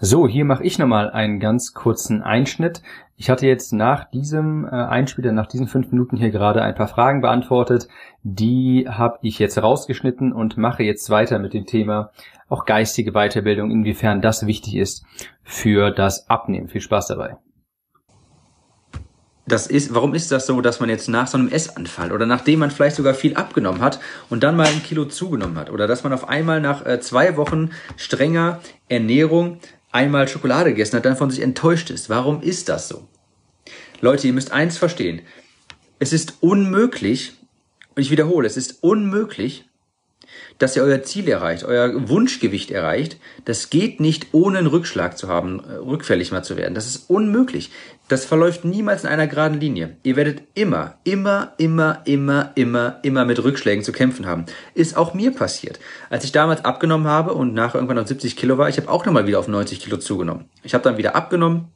So, 0.00 0.28
hier 0.28 0.44
mache 0.44 0.62
ich 0.62 0.78
nochmal 0.78 1.10
einen 1.10 1.40
ganz 1.40 1.74
kurzen 1.74 2.22
Einschnitt. 2.22 2.82
Ich 3.16 3.30
hatte 3.30 3.48
jetzt 3.48 3.72
nach 3.72 4.08
diesem 4.08 4.64
äh, 4.64 4.68
Einspieler, 4.68 5.32
nach 5.32 5.48
diesen 5.48 5.66
fünf 5.66 5.90
Minuten 5.90 6.16
hier 6.16 6.30
gerade 6.30 6.62
ein 6.62 6.76
paar 6.76 6.86
Fragen 6.86 7.20
beantwortet. 7.20 7.88
Die 8.22 8.86
habe 8.88 9.18
ich 9.22 9.40
jetzt 9.40 9.60
rausgeschnitten 9.60 10.32
und 10.32 10.56
mache 10.56 10.84
jetzt 10.84 11.10
weiter 11.10 11.40
mit 11.40 11.52
dem 11.52 11.66
Thema 11.66 12.12
auch 12.48 12.64
geistige 12.64 13.10
Weiterbildung, 13.10 13.72
inwiefern 13.72 14.22
das 14.22 14.46
wichtig 14.46 14.76
ist 14.76 15.04
für 15.42 15.90
das 15.90 16.30
Abnehmen. 16.30 16.68
Viel 16.68 16.80
Spaß 16.80 17.08
dabei. 17.08 17.36
Das 19.48 19.66
ist, 19.66 19.94
warum 19.94 20.14
ist 20.14 20.30
das 20.30 20.46
so, 20.46 20.60
dass 20.60 20.78
man 20.78 20.90
jetzt 20.90 21.08
nach 21.08 21.26
so 21.26 21.38
einem 21.38 21.48
Essanfall 21.48 22.12
oder 22.12 22.26
nachdem 22.26 22.60
man 22.60 22.70
vielleicht 22.70 22.96
sogar 22.96 23.14
viel 23.14 23.34
abgenommen 23.34 23.80
hat 23.80 23.98
und 24.28 24.44
dann 24.44 24.56
mal 24.56 24.66
ein 24.66 24.82
Kilo 24.82 25.06
zugenommen 25.06 25.56
hat 25.56 25.70
oder 25.70 25.86
dass 25.86 26.04
man 26.04 26.12
auf 26.12 26.28
einmal 26.28 26.60
nach 26.60 26.84
äh, 26.84 27.00
zwei 27.00 27.36
Wochen 27.38 27.70
strenger 27.96 28.60
Ernährung 28.88 29.58
einmal 29.90 30.28
Schokolade 30.28 30.70
gegessen 30.70 30.96
hat, 30.96 31.04
dann 31.04 31.16
von 31.16 31.30
sich 31.30 31.40
enttäuscht 31.40 31.90
ist. 31.90 32.08
Warum 32.08 32.42
ist 32.42 32.68
das 32.68 32.88
so? 32.88 33.08
Leute, 34.00 34.26
ihr 34.26 34.32
müsst 34.32 34.52
eins 34.52 34.78
verstehen. 34.78 35.22
Es 35.98 36.12
ist 36.12 36.34
unmöglich, 36.40 37.32
und 37.94 38.02
ich 38.02 38.10
wiederhole, 38.10 38.46
es 38.46 38.56
ist 38.56 38.82
unmöglich, 38.82 39.67
dass 40.58 40.76
ihr 40.76 40.82
euer 40.82 41.02
Ziel 41.02 41.28
erreicht, 41.28 41.64
euer 41.64 42.08
Wunschgewicht 42.08 42.70
erreicht, 42.70 43.18
das 43.44 43.70
geht 43.70 44.00
nicht 44.00 44.28
ohne 44.32 44.58
einen 44.58 44.66
Rückschlag 44.66 45.16
zu 45.16 45.28
haben, 45.28 45.60
äh, 45.60 45.74
rückfällig 45.74 46.32
mal 46.32 46.42
zu 46.42 46.56
werden. 46.56 46.74
Das 46.74 46.86
ist 46.86 47.08
unmöglich. 47.08 47.70
Das 48.08 48.24
verläuft 48.24 48.64
niemals 48.64 49.04
in 49.04 49.10
einer 49.10 49.26
geraden 49.26 49.60
Linie. 49.60 49.96
Ihr 50.02 50.16
werdet 50.16 50.42
immer, 50.54 50.94
immer, 51.04 51.52
immer, 51.58 52.00
immer, 52.06 52.52
immer, 52.54 52.98
immer 53.02 53.24
mit 53.26 53.42
Rückschlägen 53.42 53.84
zu 53.84 53.92
kämpfen 53.92 54.26
haben. 54.26 54.46
Ist 54.74 54.96
auch 54.96 55.12
mir 55.12 55.30
passiert. 55.30 55.78
Als 56.08 56.24
ich 56.24 56.32
damals 56.32 56.64
abgenommen 56.64 57.06
habe 57.06 57.34
und 57.34 57.52
nachher 57.52 57.76
irgendwann 57.76 57.98
auf 57.98 58.08
70 58.08 58.36
Kilo 58.36 58.56
war, 58.56 58.68
ich 58.70 58.78
habe 58.78 58.88
auch 58.88 59.04
nochmal 59.04 59.26
wieder 59.26 59.38
auf 59.38 59.46
90 59.46 59.80
Kilo 59.80 59.98
zugenommen. 59.98 60.46
Ich 60.62 60.72
habe 60.72 60.84
dann 60.84 60.96
wieder 60.96 61.16
abgenommen, 61.16 61.68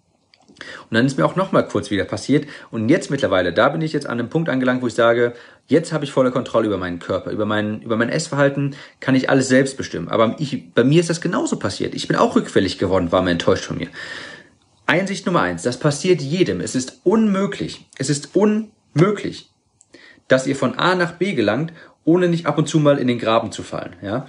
und 0.91 0.95
dann 0.95 1.07
ist 1.07 1.19
mir 1.19 1.25
auch 1.25 1.37
nochmal 1.37 1.67
kurz 1.67 1.91
wieder 1.91 2.05
passiert. 2.05 2.47
Und 2.71 2.89
jetzt 2.89 3.11
mittlerweile, 3.11 3.53
da 3.53 3.69
bin 3.69 3.83
ich 3.83 3.93
jetzt 3.93 4.07
an 4.07 4.19
einem 4.19 4.29
Punkt 4.29 4.49
angelangt, 4.49 4.83
wo 4.83 4.87
ich 4.87 4.95
sage, 4.95 5.35
jetzt 5.67 5.93
habe 5.93 6.05
ich 6.05 6.13
volle 6.13 6.31
Kontrolle 6.31 6.67
über 6.67 6.79
meinen 6.79 6.99
Körper, 6.99 7.31
über 7.31 7.47
mein, 7.47 7.83
über 7.83 7.97
mein 7.97 8.09
Essverhalten, 8.09 8.77
kann 9.01 9.15
ich 9.15 9.31
alles 9.31 9.49
selbst 9.49 9.77
bestimmen. 9.77 10.09
Aber 10.09 10.37
ich, 10.39 10.73
bei 10.73 10.85
mir 10.85 11.01
ist 11.01 11.11
das 11.11 11.21
genauso 11.21 11.59
passiert. 11.59 11.95
Ich 11.95 12.09
bin 12.09 12.17
auch 12.17 12.37
rückfällig 12.37 12.79
geworden, 12.79 13.13
war 13.13 13.23
mir 13.23 13.31
enttäuscht 13.31 13.65
von 13.65 13.79
mir. 13.79 13.89
Einsicht 14.87 15.27
Nummer 15.27 15.41
eins, 15.41 15.63
das 15.63 15.79
passiert 15.79 16.21
jedem. 16.21 16.61
Es 16.61 16.75
ist 16.75 17.01
unmöglich, 17.05 17.89
es 17.99 18.11
ist 18.11 18.35
unmöglich, 18.35 19.51
dass 20.29 20.47
ihr 20.47 20.57
von 20.57 20.79
A 20.79 20.95
nach 20.95 21.13
B 21.13 21.35
gelangt, 21.35 21.73
ohne 22.05 22.29
nicht 22.29 22.47
ab 22.47 22.59
und 22.59 22.69
zu 22.69 22.79
mal 22.81 22.99
in 22.99 23.07
den 23.07 23.19
Graben 23.19 23.53
zu 23.53 23.63
fallen. 23.63 23.97
Ja? 24.03 24.27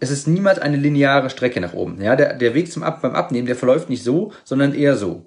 Es 0.00 0.10
ist 0.10 0.26
niemals 0.26 0.58
eine 0.58 0.76
lineare 0.76 1.30
Strecke 1.30 1.60
nach 1.60 1.74
oben. 1.74 2.00
Ja? 2.00 2.16
Der, 2.16 2.34
der 2.34 2.54
Weg 2.54 2.72
zum 2.72 2.82
Ab 2.82 3.02
beim 3.02 3.14
Abnehmen, 3.14 3.46
der 3.46 3.56
verläuft 3.56 3.90
nicht 3.90 4.02
so, 4.02 4.32
sondern 4.44 4.74
eher 4.74 4.96
so. 4.96 5.26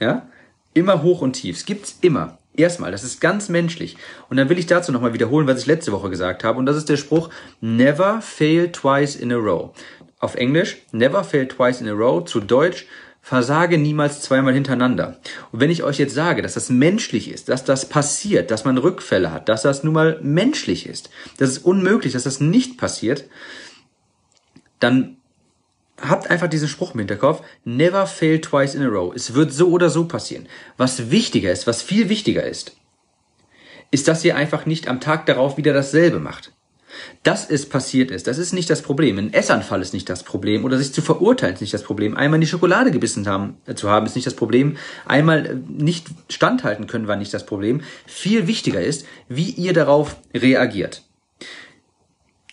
Ja? 0.00 0.28
Immer 0.74 1.02
hoch 1.02 1.20
und 1.20 1.34
tief. 1.34 1.56
Es 1.56 1.66
gibt's 1.66 1.98
immer. 2.00 2.38
Erstmal, 2.56 2.90
das 2.90 3.04
ist 3.04 3.20
ganz 3.20 3.48
menschlich. 3.48 3.96
Und 4.28 4.36
dann 4.36 4.48
will 4.48 4.58
ich 4.58 4.66
dazu 4.66 4.90
nochmal 4.90 5.14
wiederholen, 5.14 5.46
was 5.46 5.60
ich 5.60 5.66
letzte 5.66 5.92
Woche 5.92 6.10
gesagt 6.10 6.42
habe. 6.42 6.58
Und 6.58 6.66
das 6.66 6.76
ist 6.76 6.88
der 6.88 6.96
Spruch, 6.96 7.30
never 7.60 8.20
fail 8.20 8.72
twice 8.72 9.14
in 9.14 9.32
a 9.32 9.36
row. 9.36 9.70
Auf 10.18 10.34
Englisch, 10.34 10.78
never 10.90 11.22
fail 11.22 11.46
twice 11.46 11.80
in 11.80 11.88
a 11.88 11.92
row. 11.92 12.24
Zu 12.24 12.40
Deutsch, 12.40 12.86
versage 13.28 13.76
niemals 13.76 14.22
zweimal 14.22 14.54
hintereinander. 14.54 15.18
Und 15.52 15.60
wenn 15.60 15.70
ich 15.70 15.82
euch 15.82 15.98
jetzt 15.98 16.14
sage, 16.14 16.40
dass 16.40 16.54
das 16.54 16.70
menschlich 16.70 17.30
ist, 17.30 17.50
dass 17.50 17.62
das 17.62 17.86
passiert, 17.86 18.50
dass 18.50 18.64
man 18.64 18.78
Rückfälle 18.78 19.30
hat, 19.30 19.50
dass 19.50 19.62
das 19.62 19.84
nun 19.84 19.92
mal 19.92 20.18
menschlich 20.22 20.86
ist, 20.86 21.10
das 21.36 21.50
ist 21.50 21.58
unmöglich, 21.58 22.14
dass 22.14 22.22
das 22.22 22.40
nicht 22.40 22.78
passiert, 22.78 23.24
dann 24.80 25.17
habt 26.00 26.30
einfach 26.30 26.48
diesen 26.48 26.68
Spruch 26.68 26.94
im 26.94 27.00
Hinterkopf, 27.00 27.42
never 27.64 28.06
fail 28.06 28.40
twice 28.40 28.74
in 28.74 28.82
a 28.82 28.88
row. 28.88 29.12
Es 29.14 29.34
wird 29.34 29.52
so 29.52 29.68
oder 29.68 29.90
so 29.90 30.06
passieren. 30.06 30.46
Was 30.76 31.10
wichtiger 31.10 31.52
ist, 31.52 31.66
was 31.66 31.82
viel 31.82 32.08
wichtiger 32.08 32.44
ist, 32.44 32.76
ist, 33.90 34.08
dass 34.08 34.24
ihr 34.24 34.36
einfach 34.36 34.66
nicht 34.66 34.88
am 34.88 35.00
Tag 35.00 35.26
darauf 35.26 35.56
wieder 35.56 35.72
dasselbe 35.72 36.18
macht. 36.18 36.52
Dass 37.22 37.48
es 37.48 37.68
passiert 37.68 38.10
ist, 38.10 38.26
das 38.26 38.38
ist 38.38 38.52
nicht 38.52 38.70
das 38.70 38.82
Problem. 38.82 39.18
Ein 39.18 39.32
Essanfall 39.32 39.82
ist 39.82 39.92
nicht 39.92 40.08
das 40.08 40.22
Problem 40.22 40.64
oder 40.64 40.78
sich 40.78 40.92
zu 40.92 41.02
verurteilen 41.02 41.54
ist 41.54 41.60
nicht 41.60 41.74
das 41.74 41.82
Problem. 41.82 42.16
Einmal 42.16 42.36
in 42.36 42.40
die 42.40 42.46
Schokolade 42.46 42.90
gebissen 42.90 43.28
haben, 43.28 43.58
äh, 43.66 43.74
zu 43.74 43.88
haben 43.88 44.06
ist 44.06 44.16
nicht 44.16 44.26
das 44.26 44.34
Problem. 44.34 44.76
Einmal 45.06 45.46
äh, 45.46 45.54
nicht 45.68 46.06
standhalten 46.28 46.86
können 46.86 47.06
war 47.06 47.16
nicht 47.16 47.32
das 47.34 47.46
Problem. 47.46 47.82
Viel 48.06 48.46
wichtiger 48.46 48.80
ist, 48.80 49.06
wie 49.28 49.50
ihr 49.50 49.74
darauf 49.74 50.16
reagiert. 50.34 51.02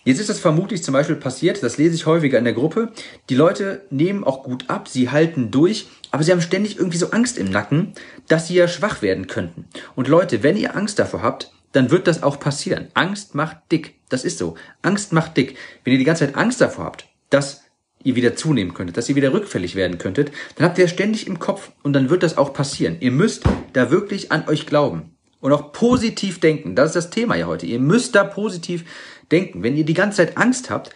Jetzt 0.05 0.19
ist 0.19 0.29
das 0.29 0.39
vermutlich 0.39 0.83
zum 0.83 0.93
Beispiel 0.93 1.15
passiert, 1.15 1.63
das 1.63 1.79
lese 1.79 1.95
ich 1.95 2.05
häufiger 2.05 2.37
in 2.37 2.43
der 2.43 2.53
Gruppe. 2.53 2.91
Die 3.29 3.35
Leute 3.35 3.81
nehmen 3.89 4.23
auch 4.23 4.43
gut 4.43 4.69
ab, 4.69 4.87
sie 4.87 5.09
halten 5.09 5.49
durch, 5.49 5.87
aber 6.11 6.21
sie 6.21 6.31
haben 6.31 6.41
ständig 6.41 6.77
irgendwie 6.77 6.99
so 6.99 7.09
Angst 7.09 7.39
im 7.39 7.49
Nacken, 7.49 7.93
dass 8.27 8.47
sie 8.47 8.53
ja 8.53 8.67
schwach 8.67 9.01
werden 9.01 9.25
könnten. 9.25 9.65
Und 9.95 10.07
Leute, 10.07 10.43
wenn 10.43 10.57
ihr 10.57 10.75
Angst 10.75 10.99
davor 10.99 11.23
habt, 11.23 11.51
dann 11.71 11.89
wird 11.89 12.05
das 12.05 12.21
auch 12.21 12.39
passieren. 12.39 12.87
Angst 12.93 13.33
macht 13.33 13.57
dick. 13.71 13.95
Das 14.07 14.23
ist 14.25 14.37
so. 14.37 14.55
Angst 14.83 15.11
macht 15.11 15.37
dick. 15.37 15.57
Wenn 15.83 15.93
ihr 15.93 15.99
die 15.99 16.05
ganze 16.05 16.27
Zeit 16.27 16.35
Angst 16.35 16.61
davor 16.61 16.85
habt, 16.85 17.07
dass 17.31 17.63
ihr 18.03 18.15
wieder 18.15 18.35
zunehmen 18.35 18.75
könntet, 18.75 18.97
dass 18.97 19.09
ihr 19.09 19.15
wieder 19.15 19.33
rückfällig 19.33 19.75
werden 19.75 19.97
könntet, 19.97 20.31
dann 20.55 20.67
habt 20.67 20.77
ihr 20.77 20.87
ständig 20.87 21.25
im 21.25 21.39
Kopf 21.39 21.71
und 21.81 21.93
dann 21.93 22.11
wird 22.11 22.21
das 22.21 22.37
auch 22.37 22.53
passieren. 22.53 22.97
Ihr 22.99 23.11
müsst 23.11 23.43
da 23.73 23.89
wirklich 23.89 24.31
an 24.31 24.47
euch 24.47 24.67
glauben 24.67 25.15
und 25.45 25.51
auch 25.51 25.71
positiv 25.73 26.39
denken. 26.39 26.75
Das 26.75 26.87
ist 26.87 26.95
das 26.95 27.09
Thema 27.09 27.35
ja 27.35 27.47
heute. 27.47 27.65
Ihr 27.65 27.79
müsst 27.79 28.15
da 28.15 28.23
positiv 28.23 28.85
denken. 29.31 29.63
Wenn 29.63 29.75
ihr 29.75 29.85
die 29.85 29.93
ganze 29.93 30.17
Zeit 30.17 30.37
Angst 30.37 30.69
habt, 30.69 30.91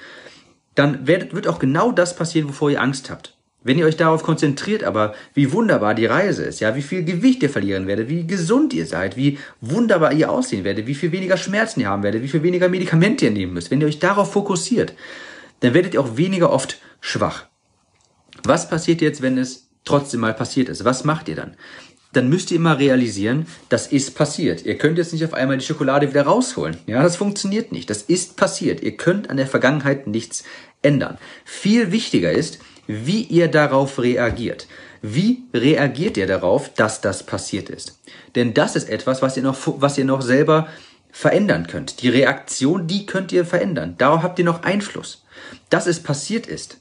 dann 0.76 1.08
wird, 1.08 1.48
auch 1.48 1.60
genau 1.60 1.92
das 1.92 2.16
passieren, 2.16 2.50
wovor 2.50 2.72
ihr 2.72 2.82
Angst 2.82 3.10
habt. 3.10 3.36
Wenn 3.62 3.78
ihr 3.78 3.86
euch 3.86 3.98
darauf 3.98 4.24
konzentriert, 4.24 4.86
aber 4.86 5.14
wie 5.34 5.52
wunderbar 5.52 5.94
die 5.94 6.06
Reise 6.06 6.44
ist, 6.44 6.62
ja, 6.62 6.76
wie 6.76 6.82
viel 6.82 7.04
Gewicht 7.04 7.44
ihr 7.44 7.50
verlieren 7.50 7.88
werdet, 7.88 8.08
wie 8.08 8.26
gesund 8.26 8.74
ihr 8.74 8.86
seid, 8.86 9.18
wie 9.18 9.38
wunderbar 9.60 10.14
ihr 10.14 10.32
aussehen 10.32 10.64
werdet, 10.64 10.88
wie 10.88 10.96
viel 10.96 11.12
weniger 11.12 11.36
Schmerzen 11.36 11.82
ihr 11.82 11.90
haben 11.90 12.04
werdet, 12.04 12.24
wie 12.24 12.30
viel 12.30 12.44
weniger 12.44 12.70
Medikamente 12.70 13.26
ihr 13.26 13.32
nehmen 13.32 13.54
müsst, 13.54 13.70
wenn 13.70 13.82
ihr 13.82 13.88
euch 13.88 14.00
darauf 14.00 14.32
fokussiert, 14.32 14.94
dann 15.60 15.74
werdet 15.74 15.94
ihr 15.94 16.00
auch 16.00 16.16
weniger 16.16 16.54
oft 16.54 16.80
schwach. 17.02 17.48
Was 18.44 18.70
passiert 18.70 19.02
jetzt, 19.02 19.22
wenn 19.22 19.38
es 19.38 19.68
trotzdem 19.84 20.22
mal 20.22 20.34
passiert 20.34 20.70
ist? 20.70 20.86
Was 20.86 21.04
macht 21.04 21.28
ihr 21.28 21.36
dann? 21.36 21.58
Dann 22.12 22.30
müsst 22.30 22.50
ihr 22.52 22.58
immer 22.58 22.80
realisieren, 22.80 23.46
das 23.70 23.88
ist 23.88 24.16
passiert. 24.16 24.66
Ihr 24.66 24.78
könnt 24.78 24.98
jetzt 24.98 25.14
nicht 25.14 25.24
auf 25.24 25.34
einmal 25.34 25.58
die 25.58 25.66
Schokolade 25.66 26.10
wieder 26.10 26.24
rausholen. 26.24 26.78
Ja, 26.88 27.04
das 27.04 27.18
funktioniert 27.18 27.72
nicht. 27.72 27.90
Das 27.90 28.02
ist 28.02 28.36
passiert. 28.36 28.82
Ihr 28.82 28.98
könnt 28.98 29.30
an 29.30 29.38
der 29.38 29.48
Vergangenheit 29.48 30.08
nichts 30.08 30.44
ändern. 30.82 31.18
Viel 31.46 31.92
wichtiger 31.92 32.32
ist, 32.32 32.60
wie 32.88 33.22
ihr 33.22 33.48
darauf 33.48 34.00
reagiert. 34.00 34.68
Wie 35.02 35.44
reagiert 35.54 36.18
ihr 36.18 36.28
darauf, 36.28 36.74
dass 36.74 37.02
das 37.02 37.24
passiert 37.24 37.70
ist? 37.70 38.00
Denn 38.36 38.54
das 38.54 38.76
ist 38.76 38.90
etwas, 38.90 39.22
was 39.22 39.38
ihr 39.38 39.44
noch, 39.44 39.58
was 39.66 39.98
ihr 39.98 40.06
noch 40.06 40.22
selber 40.22 40.68
verändern 41.12 41.68
könnt. 41.68 42.02
Die 42.02 42.10
Reaktion, 42.10 42.88
die 42.88 43.06
könnt 43.06 43.32
ihr 43.32 43.46
verändern. 43.46 43.96
Darauf 43.98 44.24
habt 44.24 44.40
ihr 44.40 44.46
noch 44.46 44.64
Einfluss. 44.64 45.24
Dass 45.70 45.88
es 45.88 46.02
passiert 46.02 46.48
ist, 46.48 46.78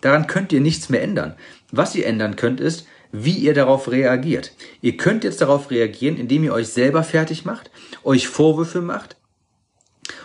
daran 0.00 0.26
könnt 0.28 0.52
ihr 0.52 0.60
nichts 0.60 0.88
mehr 0.88 1.02
ändern. 1.02 1.34
Was 1.72 1.94
ihr 1.94 2.06
ändern 2.06 2.36
könnt, 2.36 2.60
ist, 2.60 2.86
wie 3.12 3.36
ihr 3.36 3.54
darauf 3.54 3.90
reagiert. 3.90 4.52
Ihr 4.80 4.96
könnt 4.96 5.24
jetzt 5.24 5.40
darauf 5.40 5.70
reagieren, 5.70 6.16
indem 6.16 6.44
ihr 6.44 6.52
euch 6.52 6.68
selber 6.68 7.02
fertig 7.02 7.44
macht, 7.44 7.70
euch 8.04 8.28
Vorwürfe 8.28 8.80
macht 8.80 9.16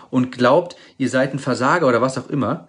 und 0.10 0.32
glaubt, 0.32 0.76
ihr 0.98 1.10
seid 1.10 1.34
ein 1.34 1.40
Versager 1.40 1.88
oder 1.88 2.02
was 2.02 2.18
auch 2.18 2.30
immer. 2.30 2.68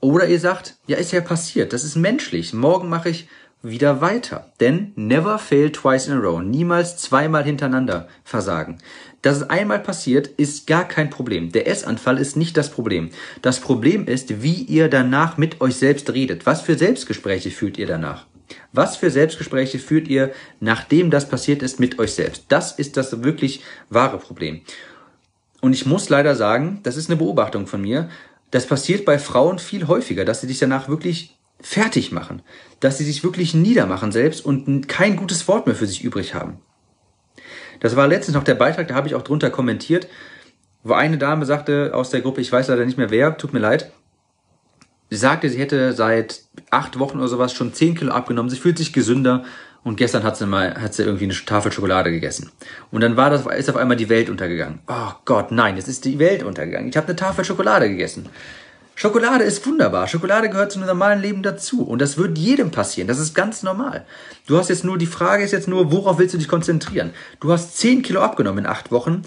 Oder 0.00 0.26
ihr 0.26 0.40
sagt, 0.40 0.76
ja, 0.86 0.96
ist 0.96 1.12
ja 1.12 1.20
passiert, 1.20 1.72
das 1.72 1.84
ist 1.84 1.96
menschlich, 1.96 2.52
morgen 2.52 2.88
mache 2.88 3.08
ich 3.08 3.28
wieder 3.62 4.00
weiter. 4.00 4.52
Denn 4.60 4.92
never 4.96 5.38
fail 5.38 5.70
twice 5.70 6.08
in 6.08 6.14
a 6.14 6.18
row, 6.18 6.42
niemals 6.42 6.96
zweimal 6.96 7.44
hintereinander 7.44 8.08
versagen. 8.24 8.78
Dass 9.22 9.36
es 9.36 9.48
einmal 9.48 9.78
passiert, 9.78 10.26
ist 10.26 10.66
gar 10.66 10.86
kein 10.86 11.10
Problem. 11.10 11.52
Der 11.52 11.68
Essanfall 11.68 12.18
ist 12.18 12.36
nicht 12.36 12.56
das 12.56 12.70
Problem. 12.70 13.10
Das 13.40 13.60
Problem 13.60 14.06
ist, 14.06 14.42
wie 14.42 14.62
ihr 14.62 14.88
danach 14.88 15.38
mit 15.38 15.60
euch 15.60 15.76
selbst 15.76 16.12
redet. 16.12 16.44
Was 16.44 16.60
für 16.60 16.76
Selbstgespräche 16.76 17.52
führt 17.52 17.78
ihr 17.78 17.86
danach? 17.86 18.26
Was 18.72 18.96
für 18.96 19.10
Selbstgespräche 19.10 19.78
führt 19.78 20.08
ihr, 20.08 20.32
nachdem 20.60 21.10
das 21.10 21.28
passiert 21.28 21.62
ist, 21.62 21.80
mit 21.80 21.98
euch 21.98 22.14
selbst? 22.14 22.46
Das 22.48 22.72
ist 22.72 22.96
das 22.96 23.22
wirklich 23.22 23.62
wahre 23.90 24.18
Problem. 24.18 24.62
Und 25.60 25.72
ich 25.72 25.86
muss 25.86 26.08
leider 26.08 26.34
sagen, 26.34 26.80
das 26.82 26.96
ist 26.96 27.08
eine 27.08 27.16
Beobachtung 27.16 27.66
von 27.66 27.80
mir, 27.80 28.08
das 28.50 28.66
passiert 28.66 29.04
bei 29.04 29.18
Frauen 29.18 29.58
viel 29.58 29.86
häufiger, 29.86 30.24
dass 30.24 30.40
sie 30.40 30.46
sich 30.46 30.58
danach 30.58 30.88
wirklich 30.88 31.36
fertig 31.60 32.12
machen, 32.12 32.42
dass 32.80 32.98
sie 32.98 33.04
sich 33.04 33.24
wirklich 33.24 33.54
niedermachen 33.54 34.12
selbst 34.12 34.44
und 34.44 34.88
kein 34.88 35.16
gutes 35.16 35.46
Wort 35.48 35.66
mehr 35.66 35.76
für 35.76 35.86
sich 35.86 36.02
übrig 36.02 36.34
haben. 36.34 36.58
Das 37.80 37.96
war 37.96 38.08
letztens 38.08 38.34
noch 38.34 38.44
der 38.44 38.54
Beitrag, 38.54 38.88
da 38.88 38.94
habe 38.94 39.08
ich 39.08 39.14
auch 39.14 39.22
drunter 39.22 39.50
kommentiert, 39.50 40.08
wo 40.82 40.94
eine 40.94 41.18
Dame 41.18 41.46
sagte 41.46 41.92
aus 41.94 42.10
der 42.10 42.20
Gruppe, 42.20 42.40
ich 42.40 42.50
weiß 42.50 42.68
leider 42.68 42.84
nicht 42.84 42.98
mehr 42.98 43.10
wer, 43.10 43.36
tut 43.36 43.52
mir 43.52 43.60
leid, 43.60 43.92
Sie 45.12 45.18
sagte, 45.18 45.50
sie 45.50 45.58
hätte 45.58 45.92
seit 45.92 46.40
acht 46.70 46.98
Wochen 46.98 47.18
oder 47.18 47.28
sowas 47.28 47.52
schon 47.52 47.74
zehn 47.74 47.94
Kilo 47.94 48.12
abgenommen. 48.12 48.48
Sie 48.48 48.56
fühlt 48.56 48.78
sich 48.78 48.94
gesünder. 48.94 49.44
Und 49.84 49.96
gestern 49.96 50.22
hat 50.22 50.38
sie 50.38 50.46
mal, 50.46 50.80
hat 50.80 50.94
sie 50.94 51.02
irgendwie 51.02 51.24
eine 51.24 51.34
Tafel 51.34 51.70
Schokolade 51.70 52.10
gegessen. 52.10 52.50
Und 52.90 53.02
dann 53.02 53.14
war 53.14 53.28
das, 53.28 53.44
ist 53.44 53.68
auf 53.68 53.76
einmal 53.76 53.98
die 53.98 54.08
Welt 54.08 54.30
untergegangen. 54.30 54.78
Oh 54.88 55.12
Gott, 55.26 55.52
nein, 55.52 55.76
jetzt 55.76 55.88
ist 55.88 56.06
die 56.06 56.18
Welt 56.18 56.42
untergegangen. 56.42 56.88
Ich 56.88 56.96
habe 56.96 57.08
eine 57.08 57.16
Tafel 57.16 57.44
Schokolade 57.44 57.90
gegessen. 57.90 58.30
Schokolade 58.94 59.44
ist 59.44 59.66
wunderbar. 59.66 60.08
Schokolade 60.08 60.48
gehört 60.48 60.72
zum 60.72 60.86
normalen 60.86 61.20
Leben 61.20 61.42
dazu. 61.42 61.82
Und 61.82 62.00
das 62.00 62.16
wird 62.16 62.38
jedem 62.38 62.70
passieren. 62.70 63.06
Das 63.06 63.18
ist 63.18 63.34
ganz 63.34 63.62
normal. 63.62 64.06
Du 64.46 64.56
hast 64.56 64.70
jetzt 64.70 64.82
nur, 64.82 64.96
die 64.96 65.04
Frage 65.04 65.44
ist 65.44 65.52
jetzt 65.52 65.68
nur, 65.68 65.92
worauf 65.92 66.18
willst 66.18 66.32
du 66.32 66.38
dich 66.38 66.48
konzentrieren? 66.48 67.10
Du 67.38 67.52
hast 67.52 67.76
zehn 67.76 68.00
Kilo 68.00 68.22
abgenommen 68.22 68.64
in 68.64 68.70
acht 68.70 68.90
Wochen. 68.90 69.24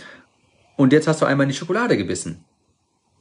Und 0.77 0.93
jetzt 0.93 1.07
hast 1.07 1.21
du 1.21 1.27
einmal 1.27 1.43
in 1.43 1.49
die 1.49 1.55
Schokolade 1.55 1.95
gebissen. 1.95 2.43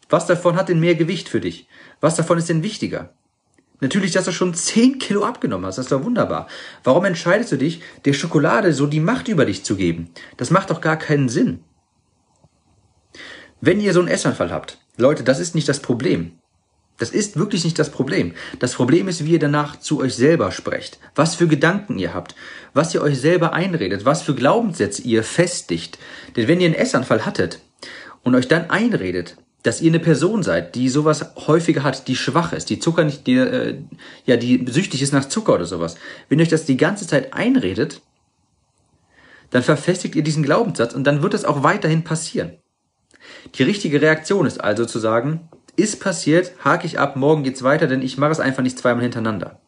Was 0.09 0.27
davon 0.27 0.57
hat 0.57 0.69
denn 0.69 0.81
mehr 0.81 0.95
Gewicht 0.95 1.29
für 1.29 1.41
dich? 1.41 1.69
Was 2.01 2.17
davon 2.17 2.39
ist 2.39 2.49
denn 2.49 2.63
wichtiger? 2.63 3.15
Natürlich, 3.81 4.13
dass 4.13 4.25
du 4.25 4.33
schon 4.33 4.55
10 4.55 4.99
Kilo 4.99 5.25
abgenommen 5.25 5.67
hast, 5.67 5.79
das 5.79 5.87
ist 5.87 5.93
doch 5.93 6.05
wunderbar. 6.05 6.47
Warum 6.85 7.05
entscheidest 7.05 7.53
du 7.53 7.57
dich, 7.57 7.83
der 8.05 8.13
Schokolade 8.13 8.73
so 8.73 8.87
die 8.87 9.01
Macht 9.01 9.29
über 9.29 9.45
dich 9.45 9.65
zu 9.65 9.77
geben? 9.77 10.11
Das 10.37 10.51
macht 10.51 10.71
doch 10.71 10.81
gar 10.81 10.97
keinen 10.97 11.29
Sinn. 11.29 11.65
Wenn 13.61 13.81
ihr 13.81 13.93
so 13.93 14.01
einen 14.01 14.09
Essanfall 14.09 14.51
habt, 14.51 14.79
Leute, 14.97 15.25
das 15.25 15.41
ist 15.41 15.55
nicht 15.55 15.69
das 15.69 15.81
Problem. 15.81 16.39
Das 16.99 17.11
ist 17.11 17.37
wirklich 17.37 17.65
nicht 17.65 17.79
das 17.79 17.91
Problem. 17.91 18.35
Das 18.61 18.75
Problem 18.75 19.09
ist, 19.09 19.25
wie 19.25 19.33
ihr 19.33 19.39
danach 19.41 19.81
zu 19.81 20.01
euch 20.01 20.15
selber 20.15 20.53
sprecht, 20.53 21.01
was 21.17 21.35
für 21.35 21.49
Gedanken 21.49 21.99
ihr 21.99 22.15
habt, 22.15 22.37
was 22.73 22.95
ihr 22.95 23.03
euch 23.03 23.21
selber 23.21 23.53
einredet, 23.53 24.05
was 24.05 24.23
für 24.23 24.35
Glaubenssätze 24.35 25.03
ihr 25.03 25.25
festigt. 25.25 25.99
Denn 26.37 26.47
wenn 26.47 26.61
ihr 26.61 26.67
einen 26.67 26.77
Essanfall 26.77 27.27
hattet 27.27 27.59
und 28.23 28.37
euch 28.37 28.47
dann 28.47 28.71
einredet, 28.71 29.37
dass 29.65 29.81
ihr 29.81 29.91
eine 29.91 29.99
Person 29.99 30.43
seid, 30.43 30.75
die 30.75 30.91
sowas 30.91 31.33
häufiger 31.47 31.83
hat, 31.83 32.07
die 32.07 32.17
schwach 32.17 32.53
ist, 32.53 32.69
die 32.69 32.79
Zucker 32.79 33.03
nicht, 33.03 33.27
die, 33.27 33.39
äh, 33.39 33.79
ja, 34.27 34.37
die 34.37 34.67
süchtig 34.69 35.01
ist 35.01 35.15
nach 35.15 35.25
Zucker 35.25 35.55
oder 35.55 35.65
sowas. 35.65 35.97
Wenn 36.29 36.39
ihr 36.39 36.43
euch 36.43 36.51
das 36.51 36.67
die 36.67 36.77
ganze 36.77 37.07
Zeit 37.07 37.33
einredet, 37.33 38.03
dann 39.51 39.63
verfestigt 39.63 40.17
ihr 40.17 40.23
diesen 40.23 40.43
Glaubenssatz 40.43 40.95
und 40.95 41.05
dann 41.05 41.23
wird 41.23 41.33
das 41.33 41.47
auch 41.47 41.63
weiterhin 41.63 42.05
passieren. 42.05 42.59
Die 43.55 43.63
richtige 43.63 44.03
Reaktion 44.03 44.47
ist 44.47 44.63
also 44.63 44.85
zu 44.85 44.99
sagen, 44.99 45.49
ist 45.77 45.99
passiert, 45.99 46.53
hake 46.63 46.87
ich 46.87 46.99
ab, 46.99 47.17
morgen 47.17 47.43
geht's 47.43 47.63
weiter, 47.63 47.87
denn 47.87 48.03
ich 48.03 48.19
mache 48.19 48.33
es 48.33 48.41
einfach 48.41 48.63
nicht 48.63 48.79
zweimal 48.79 49.03
hintereinander. 49.03 49.61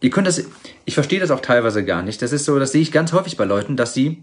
Ihr 0.00 0.08
könnt 0.08 0.26
das, 0.26 0.42
ich 0.86 0.94
verstehe 0.94 1.20
das 1.20 1.30
auch 1.30 1.40
teilweise 1.40 1.84
gar 1.84 2.02
nicht. 2.02 2.22
Das 2.22 2.32
ist 2.32 2.46
so, 2.46 2.58
das 2.58 2.72
sehe 2.72 2.80
ich 2.80 2.92
ganz 2.92 3.12
häufig 3.12 3.36
bei 3.36 3.44
Leuten, 3.44 3.76
dass 3.76 3.92
sie 3.92 4.22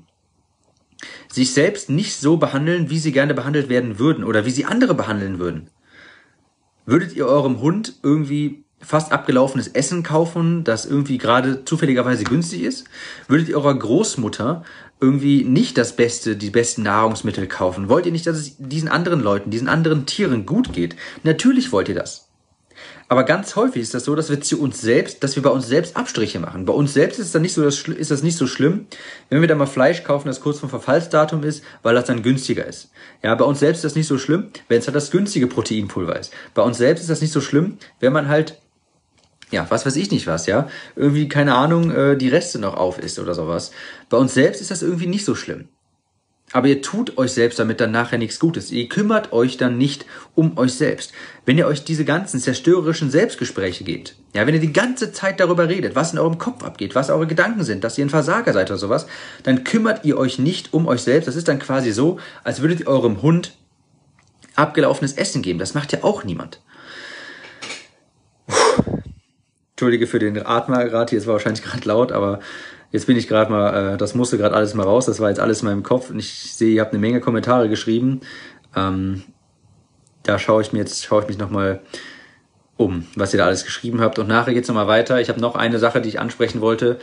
sich 1.37 1.53
selbst 1.53 1.89
nicht 1.89 2.19
so 2.19 2.37
behandeln, 2.37 2.89
wie 2.89 2.99
sie 2.99 3.11
gerne 3.11 3.33
behandelt 3.33 3.69
werden 3.69 3.99
würden 3.99 4.23
oder 4.23 4.45
wie 4.45 4.51
sie 4.51 4.65
andere 4.65 4.95
behandeln 4.95 5.39
würden. 5.39 5.69
Würdet 6.85 7.15
ihr 7.15 7.27
eurem 7.27 7.61
Hund 7.61 7.93
irgendwie 8.01 8.63
fast 8.79 9.11
abgelaufenes 9.11 9.67
Essen 9.67 10.01
kaufen, 10.03 10.63
das 10.63 10.85
irgendwie 10.85 11.17
gerade 11.17 11.63
zufälligerweise 11.63 12.23
günstig 12.23 12.63
ist? 12.63 12.85
Würdet 13.27 13.49
ihr 13.49 13.57
eurer 13.57 13.77
Großmutter 13.77 14.63
irgendwie 14.99 15.43
nicht 15.43 15.77
das 15.77 15.95
Beste, 15.95 16.35
die 16.35 16.49
besten 16.49 16.83
Nahrungsmittel 16.83 17.47
kaufen? 17.47 17.87
Wollt 17.87 18.07
ihr 18.07 18.11
nicht, 18.11 18.25
dass 18.25 18.37
es 18.37 18.55
diesen 18.57 18.89
anderen 18.89 19.21
Leuten, 19.21 19.51
diesen 19.51 19.69
anderen 19.69 20.07
Tieren 20.07 20.45
gut 20.45 20.73
geht? 20.73 20.95
Natürlich 21.23 21.71
wollt 21.71 21.89
ihr 21.89 21.95
das. 21.95 22.26
Aber 23.09 23.23
ganz 23.23 23.55
häufig 23.55 23.81
ist 23.81 23.93
das 23.93 24.03
so, 24.03 24.15
dass 24.15 24.29
wir 24.29 24.41
zu 24.41 24.59
uns 24.59 24.81
selbst, 24.81 25.23
dass 25.23 25.35
wir 25.37 25.43
bei 25.43 25.49
uns 25.49 25.67
selbst 25.67 25.95
Abstriche 25.95 26.39
machen. 26.39 26.65
Bei 26.65 26.73
uns 26.73 26.93
selbst 26.93 27.19
ist 27.19 27.33
das 27.33 27.41
nicht 27.41 27.53
so, 27.53 27.63
das, 27.63 27.87
ist 27.87 28.11
das 28.11 28.21
nicht 28.21 28.37
so 28.37 28.47
schlimm, 28.47 28.87
wenn 29.29 29.39
wir 29.39 29.47
da 29.47 29.55
mal 29.55 29.65
Fleisch 29.65 30.03
kaufen, 30.03 30.27
das 30.27 30.41
kurz 30.41 30.59
vom 30.59 30.69
Verfallsdatum 30.69 31.43
ist, 31.43 31.63
weil 31.83 31.95
das 31.95 32.05
dann 32.05 32.21
günstiger 32.21 32.65
ist. 32.65 32.89
Ja, 33.23 33.33
bei 33.35 33.45
uns 33.45 33.59
selbst 33.59 33.79
ist 33.79 33.85
das 33.85 33.95
nicht 33.95 34.07
so 34.07 34.17
schlimm, 34.17 34.47
wenn 34.67 34.79
es 34.79 34.87
halt 34.87 34.95
das 34.95 35.11
günstige 35.11 35.47
Proteinpulver 35.47 36.19
ist. 36.19 36.33
Bei 36.53 36.61
uns 36.63 36.77
selbst 36.77 37.01
ist 37.01 37.09
das 37.09 37.21
nicht 37.21 37.31
so 37.31 37.39
schlimm, 37.39 37.77
wenn 37.99 38.13
man 38.13 38.27
halt 38.27 38.59
ja, 39.49 39.65
was 39.69 39.85
weiß 39.85 39.95
ich 39.95 40.11
nicht 40.11 40.27
was, 40.27 40.45
ja, 40.45 40.67
irgendwie, 40.97 41.29
keine 41.29 41.55
Ahnung, 41.55 41.89
äh, 41.91 42.17
die 42.17 42.27
Reste 42.27 42.59
noch 42.59 42.75
auf 42.75 42.99
ist 42.99 43.17
oder 43.17 43.33
sowas. 43.33 43.71
Bei 44.09 44.17
uns 44.17 44.33
selbst 44.33 44.59
ist 44.59 44.71
das 44.71 44.81
irgendwie 44.81 45.07
nicht 45.07 45.23
so 45.23 45.35
schlimm. 45.35 45.69
Aber 46.53 46.67
ihr 46.67 46.81
tut 46.81 47.17
euch 47.17 47.33
selbst 47.33 47.59
damit 47.59 47.81
dann 47.81 47.91
nachher 47.91 48.17
nichts 48.17 48.39
Gutes. 48.39 48.71
Ihr 48.71 48.87
kümmert 48.87 49.33
euch 49.33 49.57
dann 49.57 49.77
nicht 49.77 50.05
um 50.33 50.57
euch 50.57 50.73
selbst. 50.73 51.11
Wenn 51.45 51.57
ihr 51.57 51.67
euch 51.67 51.83
diese 51.83 52.05
ganzen 52.05 52.39
zerstörerischen 52.39 53.11
Selbstgespräche 53.11 53.83
gebt, 53.83 54.15
ja, 54.33 54.47
wenn 54.47 54.53
ihr 54.53 54.61
die 54.61 54.71
ganze 54.71 55.11
Zeit 55.11 55.41
darüber 55.41 55.67
redet, 55.67 55.95
was 55.95 56.13
in 56.13 56.19
eurem 56.19 56.37
Kopf 56.37 56.63
abgeht, 56.63 56.95
was 56.95 57.09
eure 57.09 57.27
Gedanken 57.27 57.65
sind, 57.65 57.83
dass 57.83 57.97
ihr 57.97 58.05
ein 58.05 58.09
Versager 58.09 58.53
seid 58.53 58.69
oder 58.69 58.77
sowas, 58.77 59.07
dann 59.43 59.65
kümmert 59.65 60.05
ihr 60.05 60.17
euch 60.17 60.39
nicht 60.39 60.73
um 60.73 60.87
euch 60.87 61.01
selbst. 61.01 61.27
Das 61.27 61.35
ist 61.35 61.49
dann 61.49 61.59
quasi 61.59 61.91
so, 61.91 62.17
als 62.45 62.61
würdet 62.61 62.79
ihr 62.79 62.87
eurem 62.87 63.21
Hund 63.21 63.57
abgelaufenes 64.55 65.13
Essen 65.13 65.41
geben. 65.41 65.59
Das 65.59 65.73
macht 65.73 65.91
ja 65.91 66.03
auch 66.03 66.23
niemand. 66.23 66.61
Entschuldige 69.71 70.07
für 70.07 70.19
den 70.19 70.43
Atmer 70.43 70.85
gerade, 70.85 71.09
hier 71.09 71.19
ist 71.19 71.27
wahrscheinlich 71.27 71.63
gerade 71.63 71.87
laut, 71.87 72.11
aber 72.11 72.39
Jetzt 72.91 73.07
bin 73.07 73.17
ich 73.17 73.27
gerade 73.27 73.51
mal, 73.51 73.93
äh, 73.93 73.97
das 73.97 74.15
musste 74.15 74.37
gerade 74.37 74.55
alles 74.55 74.73
mal 74.73 74.83
raus, 74.83 75.05
das 75.05 75.19
war 75.19 75.29
jetzt 75.29 75.39
alles 75.39 75.61
in 75.61 75.67
meinem 75.67 75.83
Kopf 75.83 76.09
und 76.09 76.19
ich 76.19 76.53
sehe, 76.53 76.73
ihr 76.75 76.81
habt 76.81 76.93
eine 76.93 77.01
Menge 77.01 77.19
Kommentare 77.19 77.69
geschrieben. 77.69 78.21
Ähm, 78.75 79.23
da 80.23 80.39
schaue 80.39 80.61
ich 80.61 80.73
mir 80.73 80.79
jetzt, 80.79 81.03
schaue 81.03 81.21
ich 81.21 81.27
mich 81.27 81.37
nochmal 81.37 81.81
um, 82.77 83.07
was 83.15 83.33
ihr 83.33 83.39
da 83.39 83.45
alles 83.45 83.65
geschrieben 83.65 84.01
habt. 84.01 84.19
Und 84.19 84.27
nachher 84.27 84.53
geht's 84.53 84.67
nochmal 84.67 84.87
weiter. 84.87 85.19
Ich 85.19 85.29
habe 85.29 85.41
noch 85.41 85.55
eine 85.55 85.79
Sache, 85.79 86.01
die 86.01 86.09
ich 86.09 86.19
ansprechen 86.19 86.61
wollte 86.61 86.99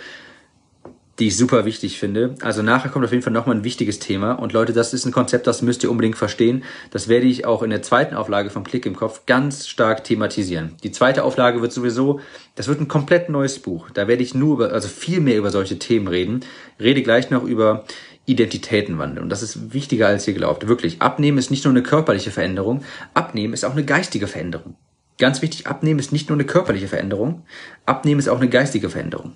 die 1.18 1.28
ich 1.28 1.36
super 1.36 1.64
wichtig 1.64 1.98
finde. 1.98 2.34
Also 2.40 2.62
nachher 2.62 2.90
kommt 2.90 3.04
auf 3.04 3.12
jeden 3.12 3.22
Fall 3.22 3.32
nochmal 3.32 3.56
ein 3.56 3.64
wichtiges 3.64 4.00
Thema. 4.00 4.32
Und 4.32 4.52
Leute, 4.52 4.72
das 4.72 4.92
ist 4.92 5.04
ein 5.04 5.12
Konzept, 5.12 5.46
das 5.46 5.62
müsst 5.62 5.82
ihr 5.84 5.90
unbedingt 5.90 6.16
verstehen. 6.16 6.64
Das 6.90 7.08
werde 7.08 7.26
ich 7.26 7.46
auch 7.46 7.62
in 7.62 7.70
der 7.70 7.82
zweiten 7.82 8.16
Auflage 8.16 8.50
vom 8.50 8.64
Klick 8.64 8.84
im 8.86 8.96
Kopf 8.96 9.26
ganz 9.26 9.68
stark 9.68 10.02
thematisieren. 10.04 10.72
Die 10.82 10.90
zweite 10.90 11.22
Auflage 11.22 11.62
wird 11.62 11.72
sowieso, 11.72 12.20
das 12.56 12.66
wird 12.66 12.80
ein 12.80 12.88
komplett 12.88 13.28
neues 13.28 13.58
Buch. 13.60 13.90
Da 13.90 14.08
werde 14.08 14.22
ich 14.22 14.34
nur 14.34 14.54
über, 14.54 14.72
also 14.72 14.88
viel 14.88 15.20
mehr 15.20 15.38
über 15.38 15.50
solche 15.50 15.78
Themen 15.78 16.08
reden. 16.08 16.40
Rede 16.80 17.02
gleich 17.02 17.30
noch 17.30 17.44
über 17.44 17.84
Identitätenwandel. 18.26 19.22
Und 19.22 19.28
das 19.28 19.42
ist 19.42 19.72
wichtiger 19.72 20.08
als 20.08 20.26
ihr 20.26 20.34
glaubt. 20.34 20.66
Wirklich. 20.66 21.00
Abnehmen 21.00 21.38
ist 21.38 21.50
nicht 21.50 21.64
nur 21.64 21.72
eine 21.72 21.82
körperliche 21.82 22.30
Veränderung. 22.30 22.82
Abnehmen 23.12 23.54
ist 23.54 23.64
auch 23.64 23.72
eine 23.72 23.84
geistige 23.84 24.26
Veränderung. 24.26 24.76
Ganz 25.18 25.42
wichtig, 25.42 25.68
abnehmen 25.68 26.00
ist 26.00 26.10
nicht 26.10 26.28
nur 26.28 26.36
eine 26.36 26.46
körperliche 26.46 26.88
Veränderung. 26.88 27.44
Abnehmen 27.86 28.18
ist 28.18 28.28
auch 28.28 28.40
eine 28.40 28.48
geistige 28.48 28.90
Veränderung. 28.90 29.34